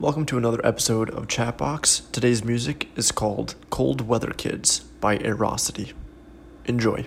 Welcome 0.00 0.24
to 0.26 0.38
another 0.38 0.64
episode 0.66 1.10
of 1.10 1.26
Chatbox. 1.28 2.10
Today's 2.10 2.42
music 2.42 2.88
is 2.96 3.12
called 3.12 3.54
Cold 3.68 4.00
Weather 4.08 4.30
Kids 4.30 4.80
by 4.80 5.18
Aerosity. 5.18 5.92
Enjoy. 6.64 7.04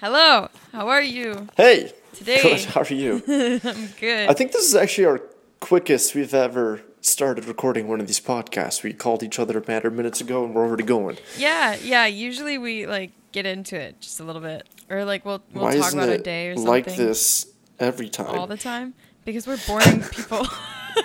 Hello, 0.00 0.48
how 0.72 0.88
are 0.88 1.00
you? 1.02 1.48
Hey! 1.56 1.92
Today. 2.12 2.42
Good, 2.42 2.64
how 2.66 2.82
are 2.82 2.92
you? 2.92 3.22
I'm 3.64 3.88
good. 3.98 4.28
I 4.28 4.34
think 4.34 4.52
this 4.52 4.66
is 4.68 4.74
actually 4.74 5.06
our 5.06 5.22
quickest 5.60 6.14
we've 6.14 6.34
ever 6.34 6.82
started 7.00 7.46
recording 7.46 7.88
one 7.88 8.00
of 8.00 8.06
these 8.06 8.20
podcasts. 8.20 8.82
We 8.82 8.92
called 8.92 9.22
each 9.22 9.38
other 9.38 9.58
a 9.58 9.66
matter 9.66 9.88
of 9.88 9.94
minutes 9.94 10.20
ago 10.20 10.44
and 10.44 10.54
we're 10.54 10.66
already 10.66 10.82
going. 10.84 11.16
yeah, 11.38 11.74
yeah. 11.82 12.04
Usually 12.04 12.58
we 12.58 12.86
like 12.86 13.12
get 13.32 13.46
into 13.46 13.76
it 13.80 13.98
just 14.02 14.20
a 14.20 14.24
little 14.24 14.42
bit, 14.42 14.68
or 14.90 15.06
like 15.06 15.24
we'll 15.24 15.42
we'll 15.54 15.64
Why 15.64 15.76
talk 15.76 15.86
isn't 15.86 15.98
about 15.98 16.10
it 16.12 16.20
a 16.20 16.22
day 16.22 16.48
or 16.48 16.56
something. 16.56 16.70
like 16.70 16.84
this 16.96 17.46
every 17.78 18.10
time? 18.10 18.38
all 18.38 18.46
the 18.46 18.58
time 18.58 18.92
because 19.24 19.46
we're 19.46 19.58
boring 19.66 20.02
people. 20.10 20.46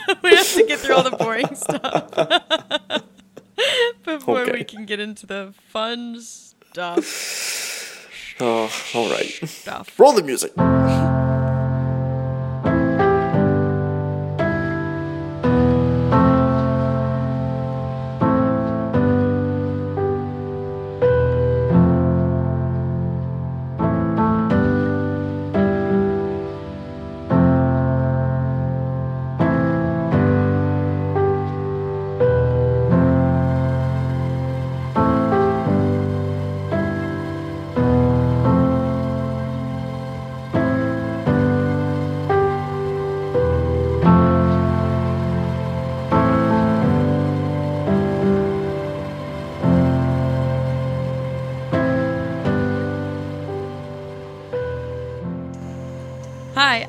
we 0.23 0.36
have 0.36 0.54
to 0.54 0.66
get 0.66 0.80
through 0.80 0.96
all 0.96 1.04
the 1.04 1.12
boring 1.12 1.55
stuff 1.55 3.04
before 4.05 4.45
we 4.52 4.63
can 4.63 4.85
get 4.85 4.99
into 4.99 5.26
the 5.26 5.54
fun 5.70 6.20
stuff. 6.21 6.85
oh, 8.40 8.71
all 8.94 9.09
right. 9.09 9.31
Stuff. 9.48 9.99
Roll 9.99 10.13
the 10.13 10.23
music. 10.23 10.52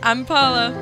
Hi, 0.02 0.10
I'm 0.10 0.26
Paula. 0.26 0.72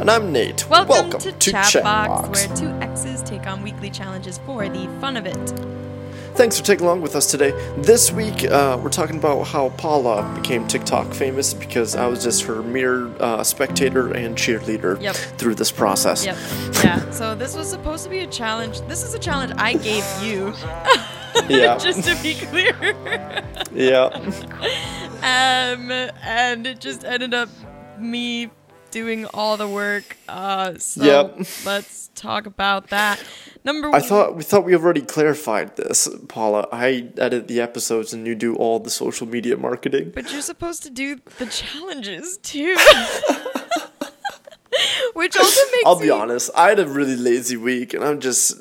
And 0.00 0.10
I'm 0.10 0.32
Nate. 0.32 0.68
Welcome, 0.68 1.10
to, 1.10 1.30
Chatbox, 1.32 1.82
Chatbox. 1.82 2.32
where 2.48 2.56
two 2.56 2.68
exes 2.84 3.22
take 3.22 3.46
on 3.46 3.62
weekly 3.62 3.88
challenges 3.88 4.38
for 4.38 4.68
the 4.68 4.88
fun 5.00 5.16
of 5.16 5.26
it. 5.26 5.36
Thanks 6.34 6.58
for 6.58 6.64
taking 6.64 6.84
along 6.84 7.02
with 7.02 7.14
us 7.14 7.30
today. 7.30 7.52
This 7.78 8.10
week, 8.10 8.44
uh, 8.44 8.78
we're 8.82 8.90
talking 8.90 9.16
about 9.16 9.44
how 9.44 9.68
Paula 9.70 10.22
became 10.34 10.66
TikTok 10.66 11.12
famous 11.14 11.54
because 11.54 11.94
I 11.94 12.06
was 12.08 12.22
just 12.24 12.42
her 12.44 12.62
mere 12.62 13.06
uh, 13.22 13.44
spectator 13.44 14.12
and 14.12 14.36
cheerleader 14.36 15.00
Yep. 15.00 15.14
through 15.14 15.54
this 15.54 15.70
process. 15.70 16.24
Yep. 16.24 16.36
Yeah. 16.84 17.10
So 17.10 17.34
this 17.36 17.56
was 17.56 17.68
supposed 17.70 18.02
to 18.04 18.10
be 18.10 18.20
a 18.20 18.26
challenge. 18.26 18.80
This 18.82 19.02
is 19.04 19.14
a 19.14 19.18
challenge 19.20 19.52
I 19.56 19.74
gave 19.74 20.04
you. 20.22 20.52
Yeah. 21.48 21.76
just 21.78 22.02
to 22.08 22.20
be 22.22 22.34
clear. 22.34 22.74
yeah. 23.72 24.06
um, 25.22 25.90
and 26.22 26.66
it 26.66 26.80
just 26.80 27.04
ended 27.04 27.32
up 27.32 27.48
me 28.00 28.50
doing 28.90 29.26
all 29.26 29.56
the 29.58 29.68
work. 29.68 30.16
Uh, 30.28 30.78
so 30.78 31.04
Yep. 31.04 31.46
let's 31.66 32.10
talk 32.14 32.46
about 32.46 32.88
that. 32.88 33.22
Number 33.64 33.90
one. 33.90 34.00
I 34.00 34.04
thought 34.04 34.34
we 34.36 34.42
thought 34.42 34.64
we 34.64 34.74
already 34.74 35.02
clarified 35.02 35.76
this, 35.76 36.08
Paula. 36.28 36.66
I 36.72 37.10
edit 37.18 37.48
the 37.48 37.60
episodes 37.60 38.14
and 38.14 38.26
you 38.26 38.34
do 38.34 38.54
all 38.56 38.78
the 38.80 38.88
social 38.90 39.26
media 39.26 39.56
marketing. 39.58 40.12
But 40.14 40.32
you're 40.32 40.40
supposed 40.40 40.82
to 40.84 40.90
do 40.90 41.20
the 41.38 41.46
challenges 41.46 42.38
too. 42.38 42.74
Which 45.14 45.36
also 45.36 45.60
makes 45.72 45.82
I'll 45.86 45.98
be 45.98 46.04
me- 46.06 46.10
honest, 46.10 46.50
I 46.54 46.68
had 46.68 46.78
a 46.78 46.86
really 46.86 47.16
lazy 47.16 47.56
week 47.56 47.94
and 47.94 48.04
I'm 48.04 48.20
just 48.20 48.60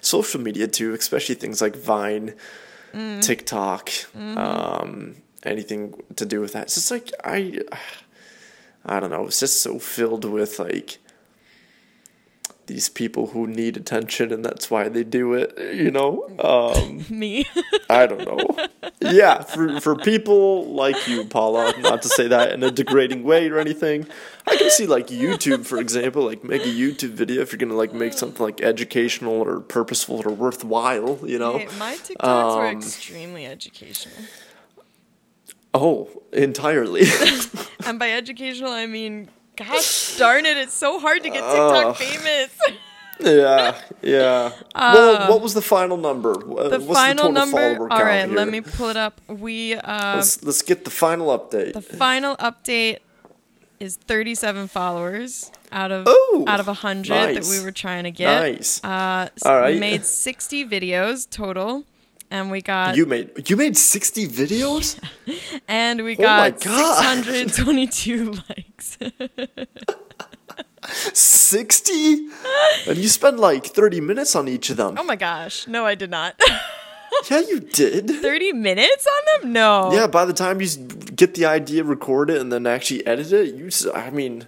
social 0.00 0.40
media 0.40 0.66
too, 0.66 0.92
especially 0.94 1.36
things 1.36 1.60
like 1.62 1.76
Vine, 1.76 2.34
Mm. 2.94 3.20
TikTok, 3.22 3.90
Mm-hmm. 3.90 4.38
um, 4.38 5.16
anything 5.44 5.94
to 6.16 6.24
do 6.24 6.40
with 6.40 6.54
that. 6.54 6.64
It's 6.64 6.74
just 6.74 6.90
like 6.90 7.10
I 7.22 7.60
I 8.88 9.00
don't 9.00 9.10
know, 9.10 9.26
it's 9.26 9.40
just 9.40 9.60
so 9.62 9.78
filled 9.78 10.24
with 10.24 10.58
like 10.58 10.98
these 12.66 12.90
people 12.90 13.28
who 13.28 13.46
need 13.46 13.78
attention 13.78 14.30
and 14.30 14.44
that's 14.44 14.70
why 14.70 14.88
they 14.90 15.02
do 15.02 15.32
it, 15.32 15.56
you 15.74 15.90
know? 15.90 16.28
Um 16.38 17.04
me. 17.10 17.46
I 17.90 18.06
don't 18.06 18.26
know. 18.26 18.68
Yeah, 19.00 19.40
for 19.42 19.80
for 19.80 19.96
people 19.96 20.66
like 20.74 21.08
you, 21.08 21.24
Paula, 21.24 21.72
not 21.80 22.02
to 22.02 22.08
say 22.08 22.28
that 22.28 22.52
in 22.52 22.62
a 22.62 22.70
degrading 22.70 23.22
way 23.24 23.48
or 23.48 23.58
anything. 23.58 24.06
I 24.46 24.56
can 24.56 24.70
see 24.70 24.86
like 24.86 25.06
YouTube, 25.06 25.64
for 25.64 25.78
example, 25.78 26.22
like 26.24 26.44
make 26.44 26.62
a 26.66 26.68
YouTube 26.82 27.10
video 27.12 27.40
if 27.40 27.52
you're 27.52 27.58
gonna 27.58 27.74
like 27.74 27.94
make 27.94 28.12
something 28.12 28.42
like 28.44 28.60
educational 28.60 29.34
or 29.40 29.60
purposeful 29.60 30.20
or 30.26 30.30
worthwhile, 30.32 31.18
you 31.24 31.38
know. 31.38 31.56
Hey, 31.58 31.68
my 31.78 31.94
TikToks 31.96 32.56
were 32.56 32.66
Um, 32.66 32.76
extremely 32.76 33.46
educational. 33.46 34.16
Oh, 35.74 36.08
entirely. 36.32 37.04
And 37.86 37.98
by 37.98 38.10
educational, 38.10 38.70
I 38.72 38.86
mean, 38.86 39.28
gosh 39.56 40.18
darn 40.18 40.44
it, 40.44 40.56
it's 40.58 40.74
so 40.74 40.98
hard 40.98 41.22
to 41.22 41.30
get 41.30 41.40
TikTok 41.40 41.86
Ugh. 41.86 41.96
famous. 41.96 42.50
yeah, 43.20 43.80
yeah. 44.02 44.52
well, 44.74 45.30
what 45.30 45.40
was 45.40 45.54
the 45.54 45.62
final 45.62 45.96
number? 45.96 46.32
Uh, 46.32 46.54
Uh, 46.64 46.68
The 46.68 46.80
What's 46.80 47.00
final 47.00 47.26
the 47.28 47.32
number. 47.32 47.80
All 47.80 47.88
count 47.88 48.32
let 48.34 48.48
me 48.48 48.60
pull 48.60 48.90
it 48.90 48.96
up. 48.96 49.20
We 49.26 49.74
uh, 49.74 50.16
Let's 50.16 50.42
let's 50.42 50.60
get 50.62 50.84
the 50.84 50.90
final 50.90 51.28
update. 51.38 51.72
the 51.72 51.80
final 51.82 52.36
update 52.36 52.98
is 53.80 53.96
37 53.96 54.68
followers 54.68 55.50
out 55.72 55.90
of 55.92 56.04
Oh, 56.06 56.44
out 56.46 56.60
of 56.60 56.66
100 56.66 57.36
that 57.36 57.44
we 57.48 57.62
were 57.64 57.72
trying 57.72 58.04
to 58.04 58.10
get. 58.10 58.40
Nice. 58.42 58.84
Uh, 58.84 59.28
All 59.46 59.64
We 59.64 59.78
made 59.80 60.04
60 60.04 60.66
videos 60.68 61.28
total, 61.30 61.84
and 62.30 62.50
we 62.50 62.60
got 62.62 62.96
you 62.96 63.06
made 63.06 63.48
you 63.50 63.56
made 63.56 63.76
sixty 63.76 64.26
videos. 64.28 64.98
and 65.68 66.02
we 66.04 66.16
Oh 66.16 66.22
got 66.22 66.60
God. 66.60 67.24
622 67.24 68.32
likes. 68.48 68.98
60 70.90 72.28
and 72.88 72.96
you 72.96 73.08
spent 73.08 73.38
like 73.38 73.66
30 73.66 74.00
minutes 74.00 74.34
on 74.34 74.48
each 74.48 74.70
of 74.70 74.76
them 74.76 74.96
oh 74.98 75.02
my 75.02 75.16
gosh, 75.16 75.66
no, 75.66 75.84
I 75.84 75.94
did 75.94 76.10
not. 76.10 76.40
yeah 77.30 77.40
you 77.40 77.60
did 77.60 78.08
30 78.08 78.52
minutes 78.52 79.06
on 79.06 79.42
them? 79.42 79.52
No. 79.52 79.92
yeah 79.92 80.06
by 80.06 80.24
the 80.24 80.32
time 80.32 80.60
you 80.60 80.68
get 81.14 81.34
the 81.34 81.44
idea 81.46 81.82
record 81.84 82.30
it 82.30 82.40
and 82.40 82.52
then 82.52 82.66
actually 82.66 83.04
edit 83.06 83.32
it 83.32 83.54
you 83.54 83.70
i 83.94 84.08
mean 84.10 84.46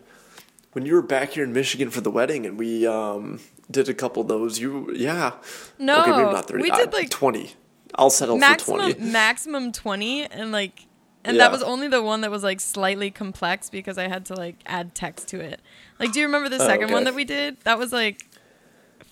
when 0.73 0.87
you 0.87 0.95
were 0.95 1.03
back 1.03 1.31
here 1.33 1.43
in 1.45 1.53
michigan 1.53 1.91
for 1.91 2.01
the 2.01 2.11
wedding 2.11 2.47
and 2.47 2.59
we 2.59 2.87
um 2.87 3.41
did 3.71 3.89
a 3.89 3.95
couple 3.95 4.23
of 4.23 4.29
those 4.29 4.59
you 4.61 4.91
yeah 4.95 5.33
No, 5.79 6.01
okay 6.03 6.11
maybe 6.11 6.23
not 6.33 6.47
30 6.49 6.63
we 6.63 6.71
uh, 6.71 6.77
did, 6.77 6.93
like, 6.93 7.11
20 7.11 7.53
i'll 8.01 8.11
settle 8.11 8.35
for 8.37 8.41
maximum 8.41 8.79
20 8.93 9.01
maximum 9.13 9.73
20 9.73 10.25
and 10.27 10.51
like 10.53 10.87
and 11.23 11.37
Yeah. 11.37 11.45
that 11.45 11.53
was 11.53 11.63
only 11.63 11.87
the 11.87 12.03
one 12.03 12.23
that 12.23 12.31
was 12.31 12.43
like 12.43 12.61
slightly 12.61 13.11
complex 13.11 13.69
because 13.71 13.99
I 13.99 14.09
had 14.09 14.25
to 14.27 14.35
like 14.35 14.57
add 14.65 14.95
text 14.95 15.29
to 15.29 15.39
it. 15.41 15.61
Like 15.99 16.13
do 16.13 16.19
you 16.21 16.25
remember 16.27 16.49
the 16.49 16.57
Oh, 16.65 16.67
second 16.67 16.93
one 16.93 17.05
that 17.05 17.15
we 17.15 17.25
did? 17.25 17.59
That 17.65 17.79
was 17.79 17.93
like 17.93 18.25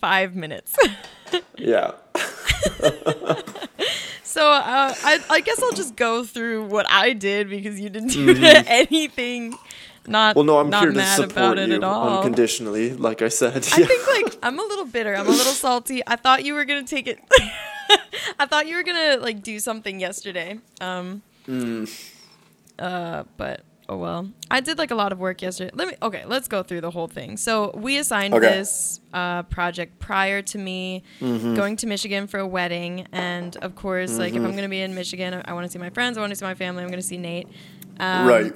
5 0.00 0.34
minutes. 0.34 0.74
yeah 1.58 1.90
so 4.22 4.50
uh, 4.50 4.94
I 5.04 5.20
I 5.30 5.40
guess 5.40 5.62
I'll 5.62 5.72
just 5.72 5.96
go 5.96 6.24
through 6.24 6.64
what 6.66 6.86
I 6.88 7.12
did 7.12 7.50
because 7.50 7.78
you 7.80 7.90
didn't 7.90 8.08
do 8.12 8.34
anything 8.66 9.54
not 10.06 10.30
Mm-hmm. 10.36 10.38
well 10.38 10.44
no 10.46 10.58
i'm 10.58 10.70
not 10.70 10.84
here 10.84 10.92
to 10.92 10.96
mad 10.96 11.16
support 11.16 11.30
about 11.36 11.58
it 11.58 11.68
you 11.68 11.74
at 11.76 11.84
all. 11.84 12.16
unconditionally 12.18 12.94
like 12.94 13.20
i 13.20 13.28
said 13.28 13.54
I 13.56 13.60
think 13.60 14.06
like 14.06 14.38
I'm 14.42 14.58
a 14.58 14.62
little 14.62 14.86
bitter. 14.86 15.14
I'm 15.14 15.26
a 15.26 15.30
little 15.30 15.52
salty. 15.52 16.02
I 16.06 16.16
thought 16.16 16.44
you 16.46 16.54
were 16.54 16.64
gonna 16.64 16.84
take 16.84 17.06
it. 17.06 17.18
I 18.38 18.46
thought 18.46 18.66
you 18.66 18.76
were 18.76 18.82
gonna 18.82 19.16
like 19.20 19.42
do 19.42 19.58
something 19.58 20.00
yesterday. 20.00 20.58
Um. 20.80 21.22
Mm. 21.46 21.88
Uh, 22.78 23.24
but 23.36 23.62
oh 23.88 23.96
well. 23.96 24.30
I 24.50 24.60
did 24.60 24.78
like 24.78 24.90
a 24.90 24.94
lot 24.94 25.12
of 25.12 25.18
work 25.18 25.42
yesterday. 25.42 25.70
Let 25.74 25.88
me. 25.88 25.94
Okay, 26.02 26.24
let's 26.26 26.48
go 26.48 26.62
through 26.62 26.82
the 26.82 26.90
whole 26.90 27.08
thing. 27.08 27.36
So 27.36 27.72
we 27.74 27.98
assigned 27.98 28.34
Okay. 28.34 28.46
this 28.46 29.00
uh, 29.12 29.42
project 29.44 29.98
prior 29.98 30.42
to 30.42 30.58
me 30.58 31.02
Mm-hmm. 31.20 31.54
going 31.54 31.76
to 31.76 31.86
Michigan 31.86 32.26
for 32.26 32.38
a 32.40 32.46
wedding, 32.46 33.06
and 33.12 33.56
of 33.58 33.74
course, 33.74 34.18
like 34.18 34.32
Mm-hmm. 34.34 34.44
if 34.44 34.48
I'm 34.50 34.54
gonna 34.56 34.68
be 34.68 34.80
in 34.80 34.94
Michigan, 34.94 35.34
I, 35.34 35.50
I 35.50 35.52
want 35.54 35.66
to 35.66 35.72
see 35.72 35.78
my 35.78 35.90
friends. 35.90 36.16
I 36.16 36.20
want 36.20 36.30
to 36.30 36.36
see 36.36 36.44
my 36.44 36.54
family. 36.54 36.82
I'm 36.82 36.90
gonna 36.90 37.02
see 37.02 37.18
Nate. 37.18 37.48
Um, 38.00 38.26
right 38.28 38.52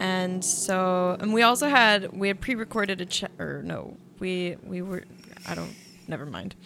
and 0.00 0.44
so 0.44 1.16
and 1.20 1.32
we 1.32 1.42
also 1.42 1.68
had 1.68 2.12
we 2.18 2.26
had 2.26 2.40
pre-recorded 2.40 3.00
a 3.00 3.06
chat 3.06 3.30
or 3.38 3.62
no 3.62 3.94
we 4.18 4.56
we 4.64 4.82
were 4.82 5.04
i 5.46 5.54
don't 5.54 5.72
never 6.08 6.26
mind 6.26 6.56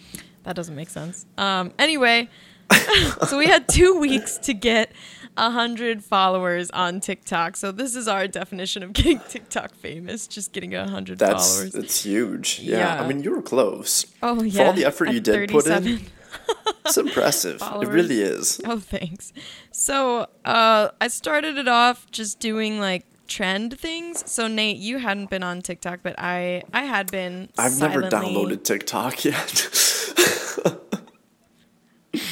that 0.47 0.55
doesn't 0.55 0.75
make 0.75 0.89
sense 0.89 1.25
um 1.37 1.71
anyway 1.77 2.27
so 3.27 3.37
we 3.37 3.45
had 3.45 3.67
two 3.67 3.97
weeks 3.99 4.37
to 4.37 4.53
get 4.53 4.91
a 5.37 5.51
hundred 5.51 6.03
followers 6.03 6.69
on 6.71 6.99
TikTok. 6.99 7.55
So 7.55 7.71
this 7.71 7.95
is 7.95 8.07
our 8.07 8.27
definition 8.27 8.83
of 8.83 8.93
getting 8.93 9.19
TikTok 9.29 9.73
famous: 9.75 10.27
just 10.27 10.51
getting 10.51 10.75
a 10.75 10.87
hundred 10.89 11.19
That's 11.19 11.53
followers. 11.55 11.75
it's 11.75 12.03
huge. 12.03 12.59
Yeah. 12.59 12.79
Yeah. 12.79 13.01
I 13.01 13.07
mean, 13.07 13.23
you 13.23 13.31
were 13.31 13.41
close. 13.41 14.05
Oh 14.21 14.43
yeah, 14.43 14.63
For 14.63 14.67
all 14.67 14.73
the 14.73 14.85
effort 14.85 15.09
at 15.09 15.13
you 15.13 15.19
did 15.21 15.49
put 15.49 15.67
in, 15.67 16.01
it's 16.85 16.97
impressive. 16.97 17.61
It 17.61 17.87
really 17.87 18.21
is. 18.21 18.59
Oh, 18.65 18.79
thanks. 18.79 19.31
So, 19.71 20.27
uh, 20.43 20.89
I 20.99 21.07
started 21.07 21.57
it 21.57 21.67
off 21.67 22.09
just 22.11 22.39
doing 22.39 22.79
like 22.79 23.05
trend 23.27 23.77
things. 23.79 24.23
So, 24.29 24.47
Nate, 24.47 24.77
you 24.77 24.97
hadn't 24.97 25.29
been 25.29 25.43
on 25.43 25.61
TikTok, 25.61 25.99
but 26.03 26.15
I, 26.17 26.63
I 26.73 26.83
had 26.83 27.11
been. 27.11 27.49
I've 27.57 27.79
never 27.79 28.03
downloaded 28.03 28.63
TikTok 28.63 29.25
yet. 29.25 29.69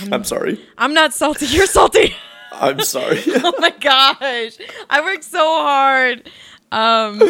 I'm 0.12 0.24
sorry. 0.24 0.60
I'm 0.78 0.94
not 0.94 1.14
salty. 1.14 1.46
You're 1.48 1.68
salty. 1.68 2.16
I'm 2.52 2.80
sorry. 2.82 3.22
oh 3.28 3.54
my 3.60 3.72
gosh, 3.72 4.58
I 4.90 5.02
worked 5.02 5.24
so 5.24 5.40
hard. 5.40 6.30
Um, 6.72 7.22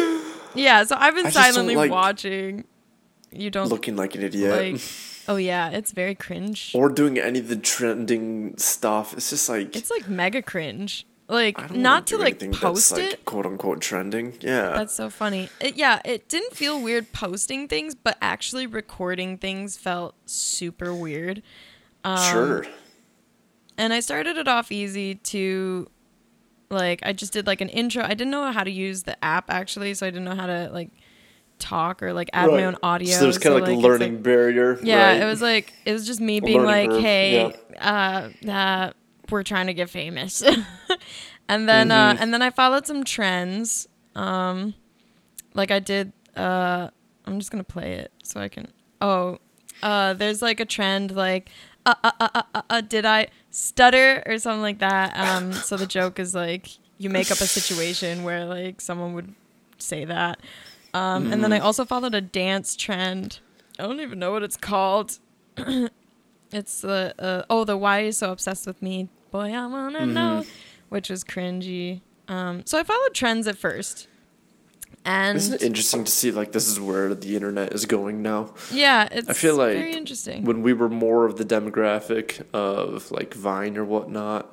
yeah. 0.54 0.84
So 0.84 0.96
I've 0.98 1.14
been 1.14 1.30
silently 1.30 1.76
like 1.76 1.90
watching. 1.90 2.64
You 3.32 3.50
don't 3.50 3.68
Looking 3.68 3.96
like 3.96 4.14
an 4.14 4.22
idiot. 4.22 4.72
like. 4.74 4.80
Oh 5.28 5.36
yeah, 5.36 5.70
it's 5.70 5.90
very 5.90 6.14
cringe. 6.14 6.70
or 6.74 6.88
doing 6.88 7.18
any 7.18 7.40
of 7.40 7.48
the 7.48 7.56
trending 7.56 8.56
stuff. 8.58 9.12
It's 9.14 9.30
just 9.30 9.48
like 9.48 9.74
It's 9.74 9.90
like 9.90 10.08
mega 10.08 10.40
cringe. 10.40 11.04
Like 11.28 11.72
not 11.72 12.06
to 12.08 12.18
like 12.18 12.38
post 12.52 12.92
like, 12.92 13.02
it. 13.02 13.24
quote 13.24 13.46
unquote 13.46 13.80
trending. 13.80 14.34
Yeah. 14.40 14.70
That's 14.70 14.94
so 14.94 15.10
funny. 15.10 15.48
It, 15.60 15.76
yeah, 15.76 16.00
it 16.04 16.28
didn't 16.28 16.54
feel 16.54 16.80
weird 16.80 17.12
posting 17.12 17.66
things, 17.66 17.96
but 17.96 18.16
actually 18.22 18.66
recording 18.66 19.36
things 19.36 19.76
felt 19.76 20.14
super 20.24 20.94
weird. 20.94 21.42
Um, 22.04 22.32
sure. 22.32 22.66
And 23.76 23.92
I 23.92 24.00
started 24.00 24.36
it 24.36 24.46
off 24.46 24.70
easy 24.70 25.16
to 25.16 25.90
like 26.70 27.00
I 27.04 27.12
just 27.12 27.32
did 27.32 27.46
like 27.46 27.60
an 27.60 27.68
intro. 27.70 28.04
I 28.04 28.08
didn't 28.08 28.30
know 28.30 28.52
how 28.52 28.62
to 28.64 28.70
use 28.70 29.02
the 29.02 29.22
app 29.24 29.50
actually, 29.50 29.94
so 29.94 30.06
I 30.06 30.10
didn't 30.10 30.24
know 30.24 30.36
how 30.36 30.46
to 30.46 30.70
like 30.72 30.90
talk 31.58 32.02
or 32.02 32.12
like 32.12 32.30
add 32.32 32.50
my 32.50 32.64
own 32.64 32.76
audio. 32.82 33.12
So 33.12 33.20
there's 33.20 33.38
kind 33.38 33.56
of 33.56 33.62
like, 33.62 33.70
it's, 33.70 33.82
a 33.82 33.86
learning 33.86 34.22
barrier. 34.22 34.78
yeah, 34.82 35.08
right? 35.08 35.22
it 35.22 35.24
was 35.24 35.42
like 35.42 35.72
it 35.84 35.92
was 35.92 36.06
just 36.06 36.20
me 36.20 36.40
being 36.40 36.64
like, 36.64 36.90
curve, 36.90 37.00
"Hey, 37.00 37.54
uh, 37.80 38.28
uh, 38.48 38.90
we're 39.30 39.42
trying 39.42 39.66
to 39.66 39.74
get 39.74 39.90
famous," 39.90 40.42
and 41.48 41.68
then 41.68 41.90
uh, 41.90 42.12
Mm-hmm. 42.12 42.22
and 42.22 42.34
then 42.34 42.42
I 42.42 42.50
followed 42.50 42.86
some 42.86 43.04
trends. 43.04 43.88
Um, 44.14 44.74
like 45.54 45.70
I 45.70 45.78
did. 45.78 46.12
Uh, 46.36 46.88
I'm 47.24 47.38
just 47.38 47.50
gonna 47.50 47.64
play 47.64 47.94
it 47.94 48.12
so 48.22 48.40
I 48.40 48.48
can. 48.48 48.68
Oh, 49.00 49.38
uh, 49.82 50.14
there's 50.14 50.40
like 50.42 50.60
a 50.60 50.64
trend 50.64 51.10
like, 51.14 51.48
uh, 51.84 51.94
uh, 52.02 52.10
uh, 52.20 52.28
uh, 52.34 52.42
uh, 52.54 52.62
uh, 52.70 52.80
did 52.80 53.04
I 53.04 53.28
stutter 53.50 54.22
or 54.26 54.38
something 54.38 54.62
like 54.62 54.78
that? 54.78 55.16
Um, 55.18 55.52
so 55.52 55.76
the 55.76 55.86
joke 55.86 56.18
is 56.18 56.34
like 56.34 56.68
you 56.98 57.10
make 57.10 57.30
up 57.30 57.40
a 57.40 57.46
situation 57.46 58.22
where 58.24 58.44
like 58.46 58.80
someone 58.80 59.12
would 59.14 59.34
say 59.78 60.04
that. 60.06 60.40
Um, 60.94 61.30
and 61.30 61.42
then 61.44 61.52
I 61.52 61.58
also 61.58 61.84
followed 61.84 62.14
a 62.14 62.22
dance 62.22 62.74
trend. 62.74 63.40
I 63.78 63.82
don't 63.82 64.00
even 64.00 64.18
know 64.18 64.32
what 64.32 64.42
it's 64.42 64.56
called. 64.56 65.18
it's 66.52 66.80
the 66.80 67.14
uh, 67.18 67.42
oh 67.50 67.64
the 67.64 67.76
why 67.76 68.00
are 68.00 68.04
you 68.06 68.12
so 68.12 68.32
obsessed 68.32 68.66
with 68.66 68.80
me, 68.82 69.08
boy 69.30 69.52
I 69.52 69.66
wanna 69.66 70.06
know, 70.06 70.44
which 70.88 71.08
was 71.10 71.24
cringy. 71.24 72.00
Um, 72.28 72.62
so 72.66 72.78
I 72.78 72.82
followed 72.82 73.14
trends 73.14 73.46
at 73.46 73.56
first, 73.56 74.08
and 75.04 75.36
Isn't 75.36 75.54
it 75.54 75.62
interesting 75.62 76.04
to 76.04 76.10
see 76.10 76.30
like 76.32 76.52
this 76.52 76.66
is 76.68 76.80
where 76.80 77.14
the 77.14 77.34
internet 77.36 77.72
is 77.72 77.86
going 77.86 78.22
now? 78.22 78.54
yeah, 78.72 79.08
it's 79.10 79.28
I 79.28 79.32
feel 79.32 79.56
like 79.56 79.74
very 79.76 79.92
interesting. 79.94 80.44
when 80.44 80.62
we 80.62 80.72
were 80.72 80.88
more 80.88 81.24
of 81.26 81.36
the 81.36 81.44
demographic 81.44 82.42
of 82.52 83.10
like 83.10 83.34
Vine 83.34 83.76
or 83.76 83.84
whatnot. 83.84 84.52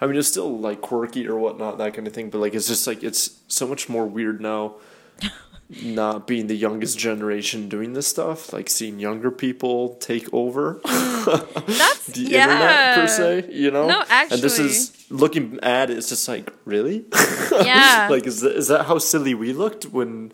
I 0.00 0.06
mean, 0.06 0.16
it's 0.16 0.28
still 0.28 0.58
like 0.58 0.80
quirky 0.82 1.26
or 1.26 1.36
whatnot, 1.38 1.78
that 1.78 1.94
kind 1.94 2.06
of 2.06 2.12
thing, 2.12 2.28
but 2.30 2.38
like 2.38 2.54
it's 2.54 2.68
just 2.68 2.86
like 2.86 3.02
it's 3.02 3.40
so 3.48 3.66
much 3.66 3.88
more 3.88 4.06
weird 4.06 4.40
now. 4.40 4.76
not 5.82 6.26
being 6.26 6.46
the 6.46 6.56
youngest 6.56 6.98
generation 6.98 7.68
doing 7.68 7.92
this 7.92 8.06
stuff, 8.06 8.52
like 8.52 8.70
seeing 8.70 9.00
younger 9.00 9.30
people 9.30 9.94
take 9.96 10.32
over 10.32 10.80
That's 10.84 12.06
the 12.06 12.20
yeah. 12.20 12.44
internet 12.44 12.94
per 12.94 13.06
se, 13.08 13.52
you 13.52 13.70
know? 13.70 13.88
No, 13.88 14.04
actually. 14.08 14.34
And 14.36 14.42
this 14.42 14.58
is 14.58 15.06
looking 15.10 15.58
at 15.62 15.90
it, 15.90 15.98
it's 15.98 16.08
just 16.08 16.28
like, 16.28 16.52
really? 16.64 17.04
Yeah. 17.52 18.06
like, 18.10 18.26
is 18.26 18.40
that, 18.42 18.56
is 18.56 18.68
that 18.68 18.86
how 18.86 18.98
silly 18.98 19.34
we 19.34 19.52
looked 19.52 19.86
when 19.86 20.32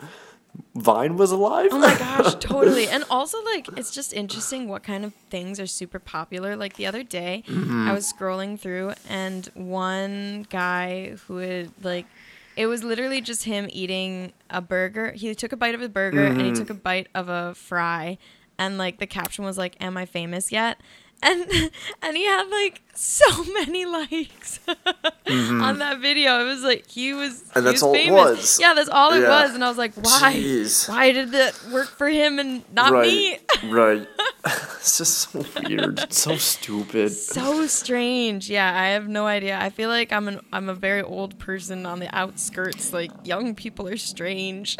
Vine 0.75 1.17
was 1.17 1.31
alive? 1.31 1.69
Oh 1.71 1.79
my 1.79 1.95
gosh, 1.97 2.35
totally. 2.39 2.87
And 2.87 3.03
also, 3.09 3.43
like, 3.43 3.67
it's 3.75 3.89
just 3.89 4.13
interesting 4.13 4.67
what 4.67 4.83
kind 4.83 5.03
of 5.03 5.13
things 5.31 5.59
are 5.59 5.65
super 5.65 5.97
popular. 5.99 6.55
Like, 6.55 6.75
the 6.75 6.85
other 6.85 7.03
day, 7.03 7.43
Mm-hmm. 7.47 7.87
I 7.89 7.93
was 7.93 8.11
scrolling 8.11 8.59
through, 8.59 8.93
and 9.09 9.49
one 9.55 10.45
guy 10.49 11.15
who 11.27 11.37
had, 11.37 11.71
like, 11.81 12.05
it 12.55 12.67
was 12.67 12.83
literally 12.83 13.21
just 13.21 13.43
him 13.43 13.67
eating 13.71 14.33
a 14.49 14.61
burger. 14.61 15.11
He 15.11 15.33
took 15.35 15.51
a 15.51 15.57
bite 15.57 15.75
of 15.75 15.81
a 15.81 15.89
burger 15.89 16.23
and 16.25 16.41
he 16.41 16.47
Mm-hmm. 16.47 16.53
took 16.53 16.69
a 16.69 16.73
bite 16.75 17.07
of 17.15 17.29
a 17.29 17.53
fry. 17.55 18.17
And, 18.59 18.77
like, 18.77 18.99
the 18.99 19.07
caption 19.07 19.43
was, 19.43 19.57
like, 19.57 19.75
Am 19.81 19.97
I 19.97 20.05
famous 20.05 20.51
yet? 20.51 20.79
And 21.23 21.45
and 22.01 22.17
he 22.17 22.25
had 22.25 22.47
like 22.49 22.81
so 22.93 23.43
many 23.53 23.85
likes 23.85 24.59
on 24.67 25.79
that 25.79 25.99
video. 25.99 26.41
It 26.41 26.45
was 26.45 26.63
like 26.63 26.87
he 26.89 27.13
was 27.13 27.43
Mm-hmm. 27.53 27.57
And 27.57 27.65
he 27.65 27.71
that's 27.71 27.81
was 27.81 27.83
all 27.83 27.93
it 27.95 27.97
famous. 28.05 28.37
was. 28.37 28.59
Yeah, 28.59 28.73
that's 28.73 28.89
all 28.89 29.13
it 29.13 29.21
Yeah. 29.21 29.43
was. 29.43 29.53
And 29.55 29.63
I 29.63 29.69
was 29.69 29.77
like, 29.77 29.93
why? 29.95 30.33
Jeez. 30.35 30.89
Why 30.89 31.11
did 31.11 31.31
that 31.31 31.59
work 31.71 31.87
for 31.87 32.07
him 32.09 32.39
and 32.39 32.63
not 32.73 32.93
me? 33.01 33.37
right. 33.69 34.07
It's 34.45 34.97
just 34.97 35.31
so 35.31 35.45
weird. 35.65 35.99
It's 35.99 36.19
so 36.19 36.35
stupid. 36.35 37.09
So 37.13 37.65
strange. 37.67 38.49
Yeah, 38.49 38.69
I 38.77 38.87
have 38.89 39.07
no 39.07 39.25
idea. 39.25 39.57
I 39.57 39.69
feel 39.69 39.87
like 39.89 40.11
I'm 40.11 40.27
an 40.27 40.41
I'm 40.51 40.67
a 40.67 40.73
very 40.75 41.01
old 41.01 41.39
person 41.39 41.85
on 41.85 41.99
the 41.99 42.13
outskirts. 42.13 42.91
Like 42.91 43.11
young 43.23 43.55
people 43.55 43.87
are 43.87 43.95
strange. 43.95 44.75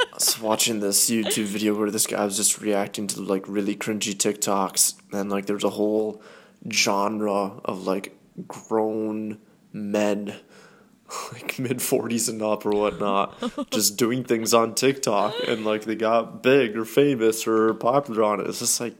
I 0.00 0.14
was 0.14 0.40
watching 0.40 0.80
this 0.80 1.10
YouTube 1.10 1.44
video 1.44 1.74
where 1.74 1.90
this 1.90 2.06
guy 2.06 2.24
was 2.24 2.36
just 2.36 2.60
reacting 2.60 3.06
to 3.08 3.20
like 3.20 3.46
really 3.46 3.76
cringy 3.76 4.14
TikToks, 4.14 4.94
and 5.12 5.30
like 5.30 5.46
there's 5.46 5.64
a 5.64 5.70
whole 5.70 6.22
genre 6.70 7.60
of 7.64 7.86
like 7.86 8.16
grown 8.46 9.38
men, 9.72 10.34
like 11.32 11.58
mid 11.58 11.78
40s 11.78 12.28
and 12.28 12.42
up 12.42 12.64
or 12.66 12.70
whatnot, 12.70 13.70
just 13.70 13.96
doing 13.96 14.24
things 14.24 14.54
on 14.54 14.74
TikTok, 14.74 15.34
and 15.46 15.64
like 15.64 15.84
they 15.84 15.96
got 15.96 16.42
big 16.42 16.76
or 16.76 16.84
famous 16.84 17.46
or 17.46 17.74
popular 17.74 18.22
on 18.24 18.40
it. 18.40 18.46
It's 18.46 18.60
just 18.60 18.80
like, 18.80 18.94